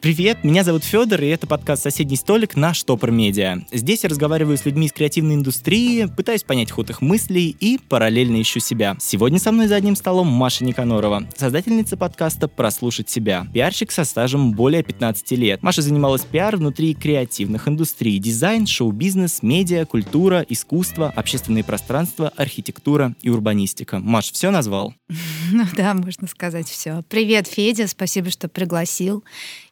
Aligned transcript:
Привет, 0.00 0.44
меня 0.44 0.64
зовут 0.64 0.82
Федор, 0.82 1.20
и 1.20 1.26
это 1.26 1.46
подкаст 1.46 1.82
«Соседний 1.82 2.16
столик» 2.16 2.56
на 2.56 2.72
Штопор 2.72 3.10
Медиа. 3.10 3.58
Здесь 3.70 4.02
я 4.02 4.08
разговариваю 4.08 4.56
с 4.56 4.64
людьми 4.64 4.86
из 4.86 4.94
креативной 4.94 5.34
индустрии, 5.34 6.06
пытаюсь 6.06 6.42
понять 6.42 6.70
ход 6.70 6.88
их 6.88 7.02
мыслей 7.02 7.54
и 7.60 7.76
параллельно 7.76 8.40
ищу 8.40 8.60
себя. 8.60 8.96
Сегодня 8.98 9.38
со 9.38 9.52
мной 9.52 9.66
за 9.66 9.76
одним 9.76 9.94
столом 9.96 10.28
Маша 10.28 10.64
Никанорова, 10.64 11.28
создательница 11.36 11.98
подкаста 11.98 12.48
«Прослушать 12.48 13.10
себя», 13.10 13.46
пиарщик 13.52 13.92
со 13.92 14.04
стажем 14.04 14.52
более 14.52 14.82
15 14.82 15.32
лет. 15.32 15.62
Маша 15.62 15.82
занималась 15.82 16.22
пиар 16.22 16.56
внутри 16.56 16.94
креативных 16.94 17.68
индустрий, 17.68 18.18
дизайн, 18.18 18.66
шоу-бизнес, 18.66 19.42
медиа, 19.42 19.84
культура, 19.84 20.42
искусство, 20.48 21.12
общественные 21.14 21.62
пространства, 21.62 22.32
архитектура 22.36 23.14
и 23.20 23.28
урбанистика. 23.28 23.98
Маш, 23.98 24.32
все 24.32 24.50
назвал? 24.50 24.94
Ну 25.52 25.64
да, 25.76 25.94
можно 25.94 26.28
сказать 26.28 26.68
все. 26.68 27.02
Привет, 27.08 27.48
Федя, 27.48 27.88
спасибо, 27.88 28.30
что 28.30 28.48
пригласил. 28.48 29.24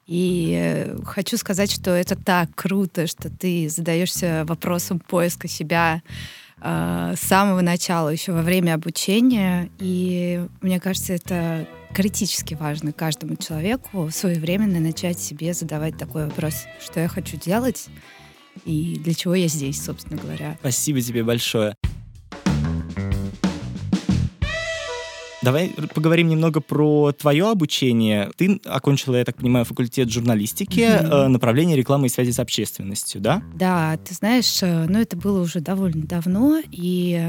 И 0.08 0.54
э, 0.58 0.96
хочу 1.04 1.36
сказать, 1.36 1.70
что 1.70 1.90
это 1.90 2.16
так 2.16 2.48
круто, 2.54 3.06
что 3.06 3.28
ты 3.28 3.68
задаешься 3.68 4.44
вопросом 4.46 5.00
поиска 5.00 5.48
себя 5.48 6.02
э, 6.62 7.14
с 7.14 7.20
самого 7.20 7.60
начала, 7.60 8.08
еще 8.08 8.32
во 8.32 8.40
время 8.40 8.72
обучения. 8.72 9.68
И 9.78 10.42
мне 10.62 10.80
кажется, 10.80 11.12
это 11.12 11.68
критически 11.92 12.54
важно 12.54 12.92
каждому 12.92 13.36
человеку 13.36 14.08
своевременно 14.10 14.80
начать 14.80 15.20
себе 15.20 15.52
задавать 15.52 15.98
такой 15.98 16.24
вопрос, 16.24 16.64
что 16.80 17.00
я 17.00 17.08
хочу 17.08 17.36
делать 17.36 17.88
и 18.64 18.98
для 19.04 19.12
чего 19.14 19.34
я 19.34 19.46
здесь, 19.48 19.82
собственно 19.82 20.20
говоря. 20.20 20.56
Спасибо 20.60 21.02
тебе 21.02 21.22
большое. 21.22 21.74
Давай 25.42 25.70
поговорим 25.94 26.28
немного 26.28 26.60
про 26.60 27.12
твое 27.12 27.50
обучение. 27.50 28.30
Ты 28.36 28.60
окончила, 28.64 29.16
я 29.16 29.24
так 29.24 29.36
понимаю, 29.36 29.64
факультет 29.64 30.10
журналистики, 30.10 30.80
mm-hmm. 30.80 31.28
направление 31.28 31.76
рекламы 31.76 32.06
и 32.06 32.10
связи 32.10 32.32
с 32.32 32.38
общественностью, 32.38 33.20
да? 33.20 33.42
Да, 33.54 33.96
ты 33.98 34.14
знаешь, 34.14 34.62
э, 34.62 34.86
ну 34.88 35.00
это 35.00 35.16
было 35.16 35.40
уже 35.40 35.60
довольно 35.60 36.04
давно, 36.04 36.60
и 36.70 37.28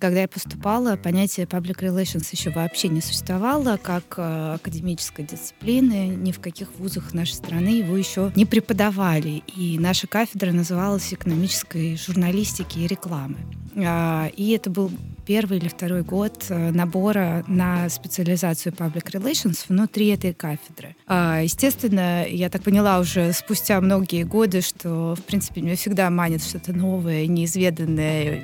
когда 0.00 0.20
я 0.20 0.28
поступала, 0.28 0.96
понятие 0.96 1.46
public 1.46 1.80
relations 1.80 2.28
еще 2.30 2.50
вообще 2.50 2.88
не 2.88 3.00
существовало 3.00 3.78
как 3.82 4.14
э, 4.16 4.54
академической 4.54 5.24
дисциплины, 5.24 6.08
ни 6.08 6.30
в 6.30 6.40
каких 6.40 6.68
вузах 6.78 7.12
нашей 7.12 7.34
страны 7.34 7.68
его 7.68 7.96
еще 7.96 8.32
не 8.36 8.46
преподавали, 8.46 9.42
и 9.56 9.78
наша 9.78 10.06
кафедра 10.06 10.52
называлась 10.52 11.12
экономической 11.12 11.96
журналистики 11.96 12.78
и 12.78 12.86
рекламы. 12.86 13.38
А, 13.76 14.30
и 14.36 14.50
это 14.50 14.70
был 14.70 14.90
первый 15.24 15.58
или 15.58 15.68
второй 15.68 16.02
год 16.02 16.46
э, 16.48 16.70
набора 16.70 17.44
на 17.46 17.88
специализацию 17.88 18.72
Public 18.72 19.10
Relations 19.12 19.64
внутри 19.68 20.08
этой 20.08 20.32
кафедры. 20.34 20.96
А, 21.06 21.40
естественно, 21.42 22.26
я 22.26 22.48
так 22.50 22.62
поняла 22.62 22.98
уже 22.98 23.32
спустя 23.32 23.80
многие 23.80 24.24
годы, 24.24 24.60
что, 24.60 25.14
в 25.14 25.22
принципе, 25.22 25.62
меня 25.62 25.76
всегда 25.76 26.10
манит 26.10 26.42
что-то 26.42 26.72
новое, 26.72 27.26
неизведанное 27.26 28.42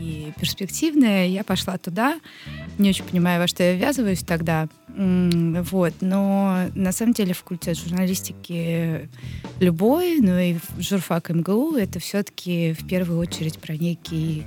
и 0.00 0.32
перспективное. 0.38 1.26
Я 1.26 1.44
пошла 1.44 1.78
туда, 1.78 2.20
не 2.78 2.90
очень 2.90 3.04
понимаю, 3.04 3.40
во 3.40 3.46
что 3.46 3.62
я 3.62 3.74
ввязываюсь 3.74 4.20
тогда. 4.20 4.68
Вот. 4.88 5.94
Но 6.00 6.68
на 6.74 6.92
самом 6.92 7.12
деле 7.12 7.34
факультет 7.34 7.78
журналистики 7.78 9.10
любой, 9.60 10.20
ну 10.20 10.38
и 10.38 10.56
журфак 10.78 11.30
МГУ, 11.30 11.76
это 11.76 11.98
все-таки 11.98 12.72
в 12.72 12.86
первую 12.86 13.18
очередь 13.18 13.58
про 13.58 13.76
некий 13.76 14.44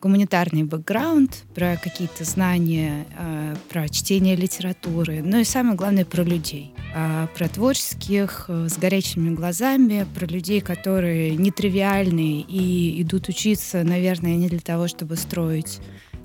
гуманитарный 0.00 0.64
бэкграунд, 0.64 1.44
про 1.54 1.76
какие-то 1.76 2.24
знания, 2.24 3.06
э, 3.18 3.56
про 3.68 3.88
чтение 3.88 4.36
литературы, 4.36 5.22
ну 5.24 5.38
и 5.38 5.44
самое 5.44 5.76
главное 5.76 6.04
про 6.04 6.22
людей, 6.22 6.74
э, 6.94 7.26
про 7.36 7.48
творческих 7.48 8.46
э, 8.48 8.68
с 8.68 8.78
горячими 8.78 9.34
глазами, 9.34 10.06
про 10.14 10.26
людей, 10.26 10.60
которые 10.60 11.36
нетривиальные 11.36 12.40
и 12.40 13.02
идут 13.02 13.28
учиться, 13.28 13.82
наверное, 13.82 14.36
не 14.36 14.48
для 14.48 14.60
того, 14.60 14.88
чтобы 14.88 15.16
строить 15.16 15.80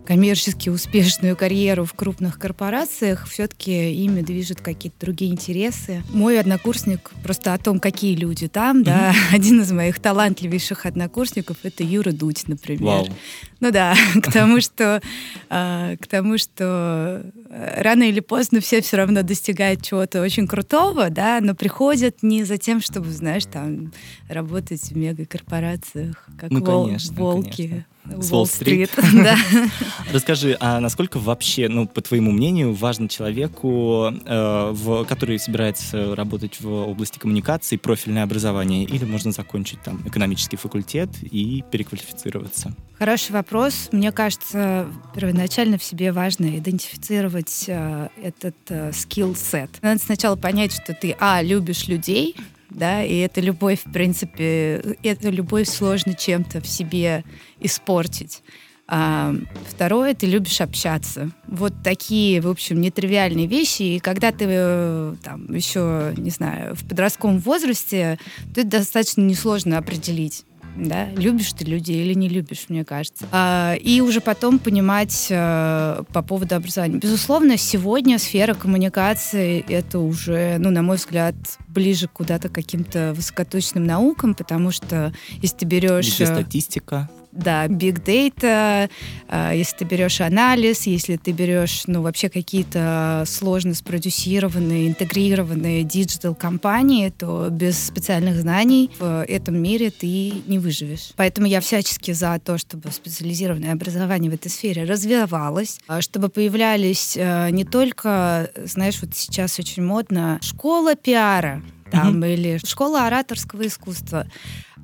коммерчески 0.05 0.69
успешную 0.69 1.35
карьеру 1.35 1.85
в 1.85 1.93
крупных 1.93 2.37
корпорациях, 2.37 3.27
все-таки 3.27 3.93
ими 3.93 4.21
движут 4.21 4.61
какие-то 4.61 4.97
другие 4.99 5.31
интересы. 5.31 6.03
Мой 6.09 6.39
однокурсник, 6.39 7.11
просто 7.23 7.53
о 7.53 7.57
том, 7.57 7.79
какие 7.79 8.15
люди 8.15 8.47
там, 8.47 8.81
mm-hmm. 8.81 8.83
да, 8.83 9.13
один 9.31 9.61
из 9.61 9.71
моих 9.71 9.99
талантливейших 9.99 10.85
однокурсников 10.85 11.57
это 11.63 11.83
Юра 11.83 12.11
Дудь, 12.11 12.47
например. 12.47 13.03
Wow. 13.03 13.13
Ну 13.59 13.71
да, 13.71 13.95
к 14.21 14.31
тому, 14.31 14.59
что 14.59 15.01
а, 15.49 15.95
к 15.97 16.07
тому, 16.07 16.37
что 16.37 17.23
э, 17.49 17.81
рано 17.81 18.03
или 18.03 18.19
поздно 18.19 18.59
все 18.59 18.81
все 18.81 18.97
равно 18.97 19.23
достигают 19.23 19.81
чего-то 19.83 20.21
очень 20.21 20.47
крутого, 20.47 21.09
да, 21.09 21.39
но 21.41 21.55
приходят 21.55 22.23
не 22.23 22.43
за 22.43 22.57
тем, 22.57 22.81
чтобы, 22.81 23.09
знаешь, 23.09 23.45
там 23.45 23.93
работать 24.27 24.81
в 24.81 24.97
мегакорпорациях, 24.97 26.27
как 26.37 26.51
ну, 26.51 26.63
вол- 26.63 26.85
конечно, 26.87 27.15
волки. 27.15 27.67
Конечно. 27.67 27.85
Уолл-стрит. 28.05 28.91
да. 29.13 29.37
Расскажи, 30.11 30.57
а 30.59 30.79
насколько 30.79 31.19
вообще, 31.19 31.69
ну, 31.69 31.87
по 31.87 32.01
твоему 32.01 32.31
мнению, 32.31 32.73
важно 32.73 33.07
человеку, 33.07 34.11
э, 34.25 34.69
в, 34.73 35.05
который 35.05 35.39
собирается 35.39 36.15
работать 36.15 36.59
в 36.59 36.69
области 36.69 37.19
коммуникации, 37.19 37.77
профильное 37.77 38.23
образование, 38.23 38.83
или 38.83 39.05
можно 39.05 39.31
закончить 39.31 39.81
там 39.81 40.01
экономический 40.05 40.57
факультет 40.57 41.09
и 41.21 41.63
переквалифицироваться? 41.71 42.73
Хороший 42.99 43.31
вопрос. 43.31 43.89
Мне 43.91 44.11
кажется, 44.11 44.87
первоначально 45.15 45.77
в 45.77 45.83
себе 45.83 46.11
важно 46.11 46.57
идентифицировать 46.57 47.65
э, 47.67 48.09
этот 48.21 48.55
э, 48.69 48.91
skill-set. 48.91 49.69
Надо 49.81 49.99
сначала 50.01 50.35
понять, 50.35 50.73
что 50.73 50.93
ты, 50.93 51.15
а, 51.19 51.41
любишь 51.41 51.87
людей, 51.87 52.35
да, 52.73 53.03
и 53.03 53.17
эта 53.17 53.41
любовь, 53.41 53.81
в 53.85 53.91
принципе, 53.91 54.97
эта 55.03 55.29
любовь 55.29 55.67
сложно 55.67 56.13
чем-то 56.13 56.61
в 56.61 56.67
себе 56.67 57.23
испортить. 57.59 58.41
А, 58.85 59.33
второе, 59.69 60.13
ты 60.13 60.25
любишь 60.25 60.59
общаться. 60.59 61.31
Вот 61.47 61.73
такие, 61.83 62.41
в 62.41 62.49
общем, 62.49 62.81
нетривиальные 62.81 63.47
вещи. 63.47 63.83
И 63.83 63.99
когда 63.99 64.31
ты 64.31 64.45
э, 64.47 65.15
там 65.23 65.53
еще, 65.53 66.13
не 66.17 66.29
знаю, 66.29 66.75
в 66.75 66.87
подростковом 66.87 67.39
возрасте, 67.39 68.19
то 68.53 68.61
это 68.61 68.69
достаточно 68.69 69.21
несложно 69.21 69.77
определить 69.77 70.45
да, 70.75 71.09
любишь 71.11 71.53
ты 71.53 71.65
людей 71.65 72.03
или 72.03 72.13
не 72.13 72.29
любишь, 72.29 72.65
мне 72.69 72.83
кажется. 72.83 73.27
А, 73.31 73.75
и 73.75 74.01
уже 74.01 74.21
потом 74.21 74.59
понимать 74.59 75.27
а, 75.31 76.03
по 76.13 76.21
поводу 76.21 76.55
образования. 76.55 76.97
Безусловно, 76.97 77.57
сегодня 77.57 78.17
сфера 78.17 78.53
коммуникации 78.53 79.63
это 79.67 79.99
уже, 79.99 80.57
ну, 80.59 80.71
на 80.71 80.81
мой 80.81 80.97
взгляд, 80.97 81.35
ближе 81.67 82.07
куда-то 82.07 82.49
к 82.49 82.53
каким-то 82.53 83.13
высокоточным 83.15 83.85
наукам, 83.85 84.35
потому 84.35 84.71
что 84.71 85.13
если 85.41 85.57
ты 85.57 85.65
берешь... 85.65 86.15
Где 86.15 86.25
статистика 86.25 87.09
да, 87.33 87.67
big 87.67 88.03
data, 88.03 88.89
э, 89.27 89.51
если 89.55 89.77
ты 89.77 89.85
берешь 89.85 90.21
анализ, 90.21 90.85
если 90.85 91.17
ты 91.17 91.31
берешь, 91.31 91.83
ну, 91.87 92.01
вообще 92.01 92.29
какие-то 92.29 93.23
сложно 93.27 93.73
спродюсированные, 93.73 94.87
интегрированные 94.87 95.83
digital 95.83 96.35
кампании, 96.35 97.09
то 97.09 97.49
без 97.49 97.83
специальных 97.83 98.39
знаний 98.39 98.91
в 98.99 99.25
этом 99.27 99.61
мире 99.61 99.89
ты 99.89 100.33
не 100.47 100.59
выживешь. 100.59 101.11
Поэтому 101.15 101.47
я 101.47 101.61
всячески 101.61 102.11
за 102.11 102.39
то, 102.43 102.57
чтобы 102.57 102.91
специализированное 102.91 103.73
образование 103.73 104.29
в 104.29 104.35
этой 104.35 104.49
сфере 104.49 104.83
развивалось, 104.83 105.79
а 105.87 106.01
чтобы 106.01 106.29
появлялись 106.29 107.17
э, 107.17 107.49
не 107.51 107.65
только, 107.65 108.49
знаешь, 108.63 108.99
вот 109.01 109.15
сейчас 109.15 109.59
очень 109.59 109.83
модно 109.83 110.39
школа 110.41 110.95
пиара, 110.95 111.61
там, 111.93 112.23
mm-hmm. 112.23 112.33
или 112.33 112.59
школа 112.65 113.07
ораторского 113.07 113.65
искусства 113.67 114.27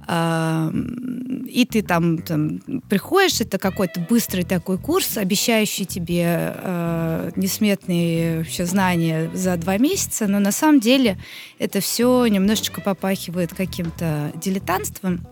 и 0.10 1.68
ты 1.70 1.82
там, 1.84 2.18
там 2.20 2.60
приходишь, 2.90 3.42
это 3.42 3.60
какой-то 3.60 4.00
быстрый 4.00 4.44
такой 4.44 4.78
курс, 4.78 5.18
обещающий 5.18 5.86
тебе 5.86 6.54
э, 6.56 7.32
несметные 7.36 8.40
вообще 8.40 8.66
знания 8.66 9.30
за 9.34 9.56
два 9.58 9.78
месяца, 9.78 10.28
но 10.28 10.40
на 10.40 10.52
самом 10.52 10.80
деле 10.80 11.20
это 11.60 11.80
все 11.80 12.26
немножечко 12.26 12.82
попахивает 12.82 13.54
каким-то 13.54 14.32
дилетантством. 14.36 15.28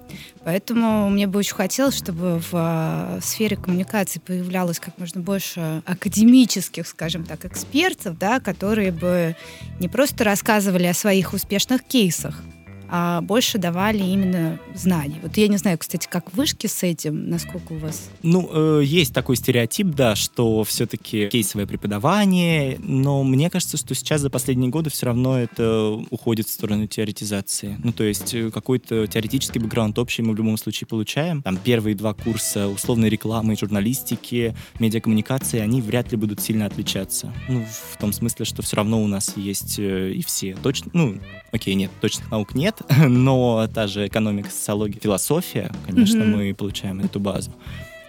Поэтому 0.47 1.09
мне 1.09 1.27
бы 1.27 1.39
очень 1.39 1.55
хотелось, 1.55 1.97
чтобы 1.97 2.39
в 2.39 2.51
э, 2.53 3.19
сфере 3.21 3.57
коммуникации 3.57 4.19
появлялось 4.19 4.79
как 4.79 4.97
можно 4.97 5.19
больше 5.19 5.81
академических, 5.85 6.87
скажем 6.87 7.25
так, 7.25 7.43
экспертов, 7.43 8.17
да, 8.17 8.39
которые 8.39 8.93
бы 8.93 9.35
не 9.81 9.89
просто 9.89 10.23
рассказывали 10.23 10.85
о 10.85 10.93
своих 10.93 11.33
успешных 11.33 11.83
кейсах, 11.83 12.41
а 12.89 13.21
больше 13.21 13.57
давали 13.57 14.03
именно 14.03 14.59
знаний. 14.75 15.17
Вот 15.21 15.37
я 15.37 15.47
не 15.47 15.57
знаю, 15.57 15.77
кстати, 15.77 16.07
как 16.09 16.33
вышки 16.33 16.67
с 16.67 16.83
этим, 16.83 17.29
насколько 17.29 17.73
у 17.73 17.77
вас... 17.77 18.09
Ну, 18.23 18.49
э, 18.51 18.81
есть 18.83 19.13
такой 19.13 19.35
стереотип, 19.35 19.87
да, 19.87 20.15
что 20.15 20.63
все-таки 20.63 21.27
кейсовое 21.27 21.65
преподавание, 21.65 22.77
но 22.79 23.23
мне 23.23 23.49
кажется, 23.49 23.77
что 23.77 23.95
сейчас 23.95 24.21
за 24.21 24.29
последние 24.29 24.69
годы 24.69 24.89
все 24.89 25.07
равно 25.07 25.37
это 25.39 25.91
уходит 26.09 26.47
в 26.47 26.51
сторону 26.51 26.87
теоретизации. 26.87 27.77
Ну, 27.83 27.91
то 27.91 28.03
есть 28.03 28.33
э, 28.33 28.51
какой-то 28.51 29.07
теоретический 29.07 29.59
бэкграунд 29.59 29.97
общий 29.99 30.21
мы 30.21 30.33
в 30.33 30.37
любом 30.37 30.57
случае 30.57 30.87
получаем. 30.87 31.41
Там 31.41 31.57
первые 31.57 31.95
два 31.95 32.13
курса 32.13 32.67
условной 32.67 33.09
рекламы, 33.09 33.55
журналистики, 33.57 34.55
медиакоммуникации, 34.79 35.59
они 35.59 35.81
вряд 35.81 36.11
ли 36.11 36.17
будут 36.17 36.39
сильно 36.39 36.65
отличаться. 36.65 37.33
Ну, 37.47 37.65
в 37.65 37.97
том 37.97 38.13
смысле, 38.13 38.45
что 38.45 38.61
все 38.61 38.77
равно 38.77 39.01
у 39.01 39.07
нас 39.07 39.35
есть 39.35 39.79
э, 39.79 40.11
и 40.11 40.23
все 40.23 40.55
точно, 40.61 40.91
ну, 40.93 41.19
окей, 41.51 41.75
нет, 41.75 41.91
точных 42.01 42.31
наук 42.31 42.53
нет, 42.55 42.76
но 43.07 43.67
та 43.73 43.87
же 43.87 44.07
экономика, 44.07 44.49
социология, 44.49 44.99
философия, 44.99 45.71
конечно, 45.85 46.23
mm-hmm. 46.23 46.35
мы 46.35 46.53
получаем 46.53 46.99
эту 46.99 47.19
базу. 47.19 47.51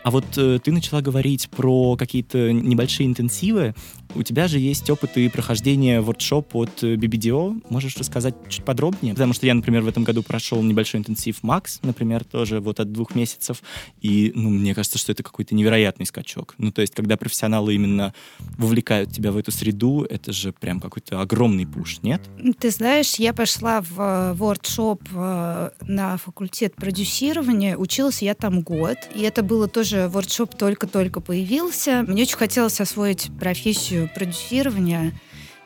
А 0.05 0.11
вот 0.11 0.25
э, 0.39 0.59
ты 0.63 0.73
начала 0.73 1.03
говорить 1.03 1.51
про 1.51 1.97
какие-то 1.97 2.53
небольшие 2.53 3.07
интенсивы. 3.07 3.75
У 4.19 4.25
тебя 4.25 4.49
же 4.49 4.59
есть 4.59 4.91
опыт 4.91 5.17
и 5.17 5.29
прохождения 5.29 6.01
воркшоп 6.01 6.57
от 6.57 6.83
BBDO. 6.83 7.63
Можешь 7.71 7.97
рассказать 7.97 8.35
чуть 8.49 8.65
подробнее? 8.65 9.15
Потому 9.15 9.33
что 9.33 9.47
я, 9.47 9.55
например, 9.55 9.83
в 9.83 9.89
этом 9.89 10.03
году 10.03 10.25
прошел 10.25 10.61
небольшой 10.61 10.99
интенсив 10.99 11.45
Макс, 11.45 11.79
например, 11.83 12.25
тоже 12.25 12.59
вот 12.59 12.81
от 12.81 12.91
двух 12.91 13.15
месяцев. 13.15 13.63
И, 14.01 14.33
ну, 14.35 14.51
мне 14.51 14.75
кажется, 14.75 14.99
что 14.99 15.13
это 15.13 15.23
какой-то 15.23 15.55
невероятный 15.55 16.05
скачок. 16.05 16.57
Ну, 16.59 16.73
то 16.73 16.81
есть, 16.81 16.97
когда 16.97 17.17
профессионалы 17.17 17.77
именно 17.77 18.13
вовлекают 18.57 19.13
тебя 19.13 19.31
в 19.31 19.37
эту 19.37 19.53
среду, 19.53 20.05
это 20.11 20.33
же 20.33 20.53
прям 20.53 20.81
какой-то 20.81 21.21
огромный 21.21 21.65
пуш, 21.65 22.01
нет? 22.03 22.21
Ты 22.59 22.71
знаешь, 22.71 23.15
я 23.21 23.33
пошла 23.33 23.83
в 23.83 24.35
воркшоп 24.35 25.01
э, 25.15 25.71
на 25.83 26.17
факультет 26.17 26.75
продюсирования. 26.75 27.77
Училась 27.77 28.21
я 28.21 28.35
там 28.35 28.63
год. 28.63 28.99
И 29.15 29.23
это 29.23 29.45
было 29.45 29.69
тоже 29.69 30.09
воркшоп 30.09 30.57
только-только 30.57 31.21
появился. 31.21 32.05
Мне 32.09 32.23
очень 32.23 32.37
хотелось 32.37 32.81
освоить 32.81 33.31
профессию 33.39 34.08
продюсирования 34.15 35.13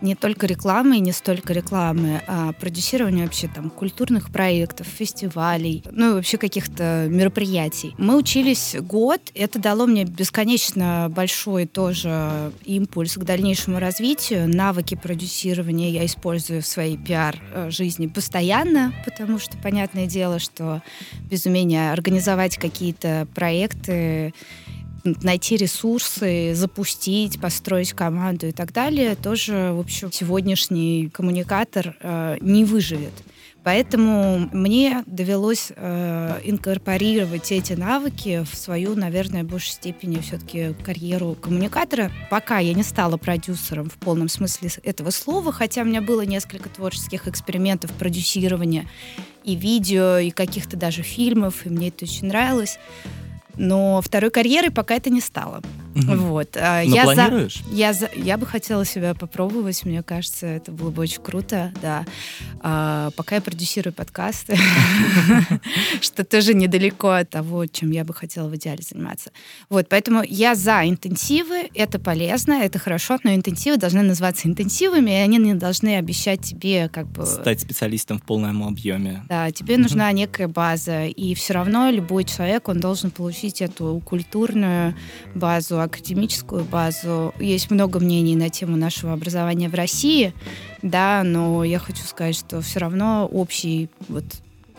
не 0.02 0.14
только 0.16 0.46
рекламы 0.46 0.96
и 0.96 1.00
не 1.00 1.12
столько 1.12 1.52
рекламы, 1.52 2.20
а 2.26 2.52
продюсирование 2.52 3.24
вообще 3.24 3.48
там 3.48 3.70
культурных 3.70 4.30
проектов, 4.30 4.86
фестивалей, 4.86 5.84
ну 5.90 6.10
и 6.10 6.14
вообще 6.14 6.36
каких-то 6.36 7.06
мероприятий. 7.08 7.94
Мы 7.98 8.16
учились 8.16 8.74
год, 8.80 9.20
это 9.34 9.58
дало 9.58 9.86
мне 9.86 10.04
бесконечно 10.04 11.08
большой 11.08 11.66
тоже 11.66 12.52
импульс 12.64 13.14
к 13.14 13.22
дальнейшему 13.22 13.78
развитию. 13.78 14.48
Навыки 14.48 14.98
продюсирования 15.00 15.90
я 15.90 16.04
использую 16.04 16.62
в 16.62 16.66
своей 16.66 16.96
пиар-жизни 16.96 18.08
постоянно, 18.08 18.92
потому 19.04 19.38
что 19.38 19.56
понятное 19.56 20.06
дело, 20.06 20.40
что 20.40 20.82
без 21.30 21.46
умения 21.46 21.92
организовать 21.92 22.56
какие-то 22.56 23.28
проекты 23.34 24.34
найти 25.04 25.56
ресурсы, 25.56 26.54
запустить, 26.54 27.40
построить 27.40 27.92
команду 27.92 28.46
и 28.46 28.52
так 28.52 28.72
далее, 28.72 29.16
тоже, 29.16 29.72
в 29.72 29.80
общем, 29.80 30.12
сегодняшний 30.12 31.08
коммуникатор 31.12 31.96
э, 32.00 32.36
не 32.40 32.64
выживет. 32.64 33.12
Поэтому 33.64 34.48
мне 34.52 35.04
довелось 35.06 35.70
э, 35.74 36.40
инкорпорировать 36.42 37.52
эти 37.52 37.74
навыки 37.74 38.44
в 38.50 38.56
свою, 38.56 38.96
наверное, 38.96 39.44
в 39.44 39.46
большей 39.46 39.72
степени 39.72 40.18
все-таки 40.18 40.74
карьеру 40.84 41.36
коммуникатора. 41.40 42.10
Пока 42.28 42.58
я 42.58 42.74
не 42.74 42.82
стала 42.82 43.18
продюсером 43.18 43.88
в 43.88 43.94
полном 43.94 44.28
смысле 44.28 44.68
этого 44.82 45.10
слова, 45.10 45.52
хотя 45.52 45.82
у 45.82 45.84
меня 45.84 46.00
было 46.00 46.22
несколько 46.22 46.68
творческих 46.68 47.28
экспериментов 47.28 47.92
продюсирования 47.92 48.88
и 49.44 49.54
видео, 49.54 50.18
и 50.18 50.30
каких-то 50.30 50.76
даже 50.76 51.02
фильмов, 51.02 51.64
и 51.64 51.70
мне 51.70 51.88
это 51.88 52.04
очень 52.04 52.26
нравилось. 52.26 52.78
Но 53.56 54.00
второй 54.00 54.30
карьерой 54.30 54.70
пока 54.70 54.94
это 54.94 55.10
не 55.10 55.20
стало. 55.20 55.62
Угу. 55.94 56.14
Вот. 56.14 56.56
А, 56.56 56.82
Но 56.84 56.94
я 56.94 57.04
планируешь? 57.04 57.62
За, 57.64 57.74
я, 57.74 57.92
за, 57.92 58.10
я 58.14 58.38
бы 58.38 58.46
хотела 58.46 58.84
себя 58.84 59.14
попробовать, 59.14 59.84
мне 59.84 60.02
кажется, 60.02 60.46
это 60.46 60.72
было 60.72 60.90
бы 60.90 61.02
очень 61.02 61.22
круто, 61.22 61.72
да. 61.82 62.04
А, 62.60 63.10
пока 63.16 63.36
я 63.36 63.40
продюсирую 63.40 63.92
подкасты, 63.92 64.56
что 66.00 66.24
тоже 66.24 66.54
недалеко 66.54 67.10
от 67.10 67.30
того, 67.30 67.66
чем 67.66 67.90
я 67.90 68.04
бы 68.04 68.14
хотела 68.14 68.48
в 68.48 68.56
идеале 68.56 68.82
заниматься. 68.82 69.30
Вот, 69.68 69.88
поэтому 69.88 70.22
я 70.26 70.54
за 70.54 70.88
интенсивы, 70.88 71.70
это 71.74 71.98
полезно, 71.98 72.54
это 72.54 72.78
хорошо, 72.78 73.18
но 73.22 73.34
интенсивы 73.34 73.76
должны 73.76 74.02
называться 74.02 74.48
интенсивами, 74.48 75.10
и 75.10 75.14
они 75.14 75.38
не 75.38 75.54
должны 75.54 75.96
обещать 75.96 76.40
тебе 76.40 76.88
как 76.88 77.06
бы... 77.06 77.26
Стать 77.26 77.60
специалистом 77.60 78.18
в 78.18 78.22
полном 78.22 78.62
объеме. 78.64 79.24
Да, 79.28 79.50
тебе 79.50 79.76
нужна 79.76 80.10
некая 80.12 80.48
база, 80.48 81.06
и 81.06 81.34
все 81.34 81.54
равно 81.54 81.90
любой 81.90 82.24
человек, 82.24 82.68
он 82.68 82.80
должен 82.80 83.10
получить 83.10 83.60
эту 83.60 84.00
культурную 84.04 84.94
базу, 85.34 85.81
академическую 85.84 86.64
базу. 86.64 87.34
Есть 87.38 87.70
много 87.70 88.00
мнений 88.00 88.36
на 88.36 88.48
тему 88.48 88.76
нашего 88.76 89.12
образования 89.12 89.68
в 89.68 89.74
России, 89.74 90.34
да, 90.82 91.22
но 91.24 91.64
я 91.64 91.78
хочу 91.78 92.02
сказать, 92.04 92.36
что 92.36 92.60
все 92.60 92.80
равно 92.80 93.26
общий 93.30 93.88
вот 94.08 94.24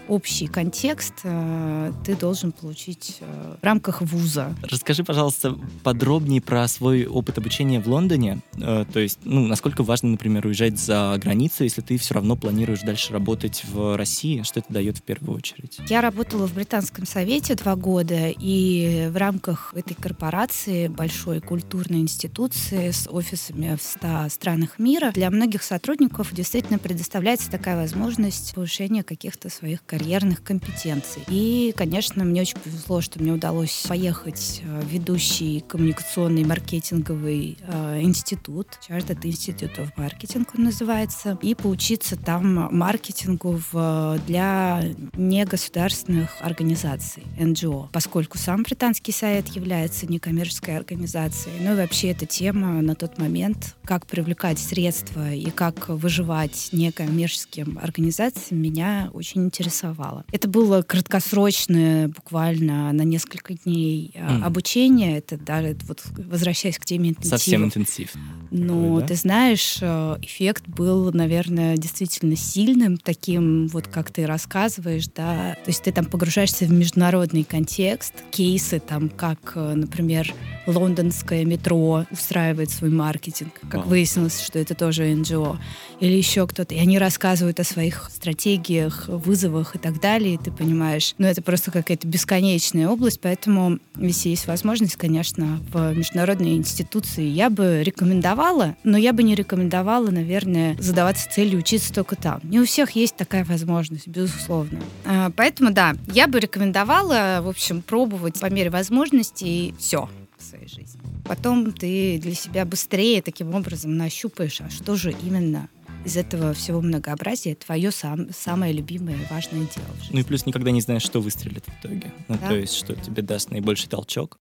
общий 0.07 0.47
контекст 0.47 1.13
э, 1.23 1.91
ты 2.03 2.15
должен 2.15 2.51
получить 2.51 3.17
э, 3.21 3.55
в 3.61 3.63
рамках 3.63 4.01
вуза. 4.01 4.55
Расскажи, 4.61 5.03
пожалуйста, 5.03 5.57
подробнее 5.83 6.41
про 6.41 6.67
свой 6.67 7.05
опыт 7.05 7.37
обучения 7.37 7.79
в 7.79 7.87
Лондоне. 7.87 8.39
Э, 8.57 8.85
то 8.91 8.99
есть, 8.99 9.19
ну, 9.23 9.45
насколько 9.47 9.83
важно, 9.83 10.09
например, 10.09 10.45
уезжать 10.45 10.79
за 10.79 11.15
границу, 11.21 11.63
если 11.63 11.81
ты 11.81 11.97
все 11.97 12.15
равно 12.15 12.35
планируешь 12.35 12.81
дальше 12.81 13.13
работать 13.13 13.63
в 13.65 13.95
России? 13.95 14.41
Что 14.43 14.59
это 14.59 14.73
дает 14.73 14.97
в 14.97 15.03
первую 15.03 15.37
очередь? 15.37 15.79
Я 15.87 16.01
работала 16.01 16.47
в 16.47 16.53
Британском 16.53 17.05
совете 17.05 17.55
два 17.55 17.75
года, 17.75 18.29
и 18.29 19.09
в 19.09 19.17
рамках 19.17 19.73
этой 19.75 19.95
корпорации, 19.95 20.87
большой 20.87 21.39
культурной 21.39 21.99
институции 21.99 22.91
с 22.91 23.07
офисами 23.09 23.75
в 23.75 23.81
100 23.81 24.29
странах 24.29 24.79
мира, 24.79 25.11
для 25.11 25.29
многих 25.29 25.63
сотрудников 25.63 26.33
действительно 26.33 26.79
предоставляется 26.79 27.49
такая 27.49 27.75
возможность 27.77 28.53
повышения 28.53 29.03
каких-то 29.03 29.49
своих 29.49 29.85
карьерных 29.93 30.43
компетенций. 30.43 31.21
И, 31.27 31.71
конечно, 31.77 32.23
мне 32.23 32.41
очень 32.41 32.57
повезло, 32.57 32.99
что 32.99 33.21
мне 33.21 33.31
удалось 33.31 33.85
поехать 33.87 34.63
э, 34.63 34.81
в 34.81 34.87
ведущий 34.87 35.59
коммуникационный 35.59 36.43
маркетинговый 36.43 37.59
э, 37.61 38.01
институт, 38.01 38.79
Chartered 38.89 39.21
Institute 39.21 39.77
of 39.77 39.91
Marketing 39.95 40.47
он 40.57 40.63
называется, 40.63 41.37
и 41.43 41.53
поучиться 41.53 42.17
там 42.17 42.75
маркетингу 42.75 43.61
в, 43.71 44.19
для 44.25 44.83
негосударственных 45.13 46.31
организаций, 46.39 47.21
NGO, 47.37 47.89
поскольку 47.91 48.39
сам 48.39 48.63
британский 48.63 49.11
совет 49.11 49.49
является 49.49 50.07
некоммерческой 50.07 50.75
организацией. 50.75 51.53
Ну 51.61 51.73
и 51.73 51.75
вообще 51.75 52.09
эта 52.09 52.25
тема 52.25 52.81
на 52.81 52.95
тот 52.95 53.19
момент, 53.19 53.75
как 53.85 54.07
привлекать 54.07 54.57
средства 54.57 55.31
и 55.31 55.51
как 55.51 55.89
выживать 55.89 56.69
некоммерческим 56.71 57.77
организациям, 57.79 58.59
меня 58.59 59.11
очень 59.13 59.43
интересовало 59.45 59.82
интересовало. 59.83 60.25
Это 60.31 60.47
было 60.47 60.81
краткосрочное, 60.81 62.07
буквально 62.07 62.91
на 62.91 63.01
несколько 63.03 63.53
дней 63.53 64.11
mm. 64.15 64.43
обучение. 64.43 65.17
Это 65.17 65.37
даже 65.37 65.75
вот 65.87 66.03
возвращаясь 66.17 66.77
к 66.77 66.85
теме 66.85 67.09
интенсива. 67.09 67.37
Совсем 67.37 67.65
интенсив. 67.65 68.13
Ну, 68.51 68.99
да? 68.99 69.07
ты 69.07 69.15
знаешь, 69.15 69.77
э, 69.81 70.17
эффект 70.21 70.67
был, 70.67 71.11
наверное, 71.11 71.77
действительно 71.77 72.35
сильным, 72.35 72.97
таким 72.97 73.67
вот, 73.67 73.87
как 73.87 74.11
ты 74.11 74.25
рассказываешь, 74.25 75.07
да. 75.07 75.55
То 75.63 75.69
есть 75.69 75.83
ты 75.83 75.91
там 75.91 76.05
погружаешься 76.05 76.65
в 76.65 76.71
международный 76.71 77.43
контекст, 77.43 78.13
кейсы 78.31 78.79
там, 78.79 79.09
как, 79.09 79.53
э, 79.55 79.73
например, 79.73 80.33
лондонское 80.65 81.45
метро 81.45 82.05
устраивает 82.11 82.69
свой 82.69 82.91
маркетинг, 82.91 83.59
как 83.69 83.81
Вау. 83.81 83.89
выяснилось, 83.89 84.41
что 84.41 84.59
это 84.59 84.75
тоже 84.75 85.05
НГО, 85.05 85.59
или 85.99 86.13
еще 86.13 86.47
кто-то. 86.47 86.75
И 86.75 86.79
они 86.79 86.99
рассказывают 86.99 87.59
о 87.59 87.63
своих 87.63 88.09
стратегиях, 88.13 89.05
вызовах 89.07 89.72
и 89.75 89.79
так 89.79 89.99
далее, 89.99 90.35
и 90.35 90.37
ты 90.37 90.51
понимаешь, 90.51 91.15
ну, 91.17 91.27
это 91.27 91.41
просто 91.41 91.71
какая-то 91.71 92.07
бесконечная 92.07 92.87
область, 92.87 93.19
поэтому, 93.21 93.79
если 93.95 94.29
есть 94.29 94.47
возможность, 94.47 94.95
конечно, 94.95 95.59
в 95.71 95.93
международные 95.93 96.57
институции 96.57 97.25
я 97.25 97.49
бы 97.49 97.81
рекомендовала, 97.83 98.75
но 98.83 98.97
я 98.97 99.13
бы 99.13 99.23
не 99.23 99.35
рекомендовала, 99.35 100.09
наверное, 100.09 100.75
задаваться 100.79 101.29
целью 101.29 101.59
учиться 101.59 101.93
только 101.93 102.15
там. 102.15 102.39
Не 102.43 102.59
у 102.59 102.65
всех 102.65 102.91
есть 102.91 103.15
такая 103.15 103.45
возможность, 103.45 104.07
безусловно. 104.07 104.79
А, 105.05 105.31
поэтому, 105.35 105.71
да, 105.71 105.95
я 106.07 106.27
бы 106.27 106.39
рекомендовала, 106.39 107.39
в 107.41 107.49
общем, 107.49 107.81
пробовать 107.81 108.39
по 108.39 108.47
мере 108.47 108.69
возможности, 108.69 109.43
и 109.43 109.73
все 109.77 110.09
в 110.37 110.43
своей 110.43 110.67
жизни. 110.67 110.99
Потом 111.25 111.71
ты 111.71 112.19
для 112.21 112.35
себя 112.35 112.65
быстрее 112.65 113.21
таким 113.21 113.53
образом 113.55 113.97
нащупаешь, 113.97 114.61
а 114.61 114.69
что 114.69 114.95
же 114.95 115.13
именно 115.23 115.69
из 116.05 116.17
этого 116.17 116.53
всего 116.53 116.81
многообразия 116.81 117.55
твое 117.55 117.91
сам, 117.91 118.27
самое 118.31 118.73
любимое 118.73 119.15
и 119.15 119.25
важное 119.29 119.61
дело. 119.61 119.87
Ну 120.11 120.19
и 120.19 120.23
плюс 120.23 120.45
никогда 120.45 120.71
не 120.71 120.81
знаешь, 120.81 121.03
что 121.03 121.21
выстрелит 121.21 121.65
в 121.65 121.79
итоге. 121.79 122.11
Ну, 122.27 122.37
да? 122.41 122.49
то 122.49 122.55
есть, 122.55 122.73
что 122.73 122.95
тебе 122.95 123.21
даст 123.21 123.51
наибольший 123.51 123.89
толчок. 123.89 124.39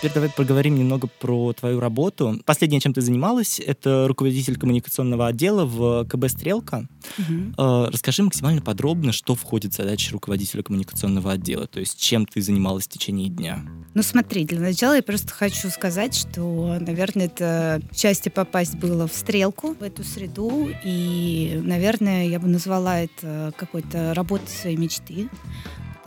Теперь 0.00 0.14
давай 0.14 0.30
поговорим 0.30 0.76
немного 0.76 1.08
про 1.08 1.52
твою 1.52 1.78
работу. 1.78 2.40
Последнее, 2.46 2.80
чем 2.80 2.94
ты 2.94 3.02
занималась, 3.02 3.60
это 3.60 4.08
руководитель 4.08 4.56
коммуникационного 4.56 5.26
отдела 5.26 5.66
в 5.66 6.06
КБ 6.06 6.30
«Стрелка». 6.30 6.88
Угу. 7.18 7.62
Расскажи 7.90 8.22
максимально 8.22 8.62
подробно, 8.62 9.12
что 9.12 9.34
входит 9.34 9.74
в 9.74 9.76
задачи 9.76 10.10
руководителя 10.12 10.62
коммуникационного 10.62 11.32
отдела, 11.32 11.66
то 11.66 11.80
есть 11.80 12.00
чем 12.00 12.24
ты 12.24 12.40
занималась 12.40 12.86
в 12.86 12.88
течение 12.88 13.28
дня. 13.28 13.60
Ну 13.92 14.02
смотри, 14.02 14.46
для 14.46 14.60
начала 14.60 14.94
я 14.94 15.02
просто 15.02 15.34
хочу 15.34 15.68
сказать, 15.68 16.14
что, 16.14 16.78
наверное, 16.80 17.26
это 17.26 17.82
счастье 17.94 18.32
попасть 18.32 18.76
было 18.76 19.06
в 19.06 19.12
«Стрелку», 19.12 19.74
в 19.74 19.82
эту 19.82 20.02
среду, 20.02 20.70
и, 20.82 21.60
наверное, 21.62 22.26
я 22.26 22.40
бы 22.40 22.48
назвала 22.48 23.00
это 23.00 23.52
какой-то 23.58 24.14
работой 24.14 24.48
своей 24.48 24.78
мечты 24.78 25.28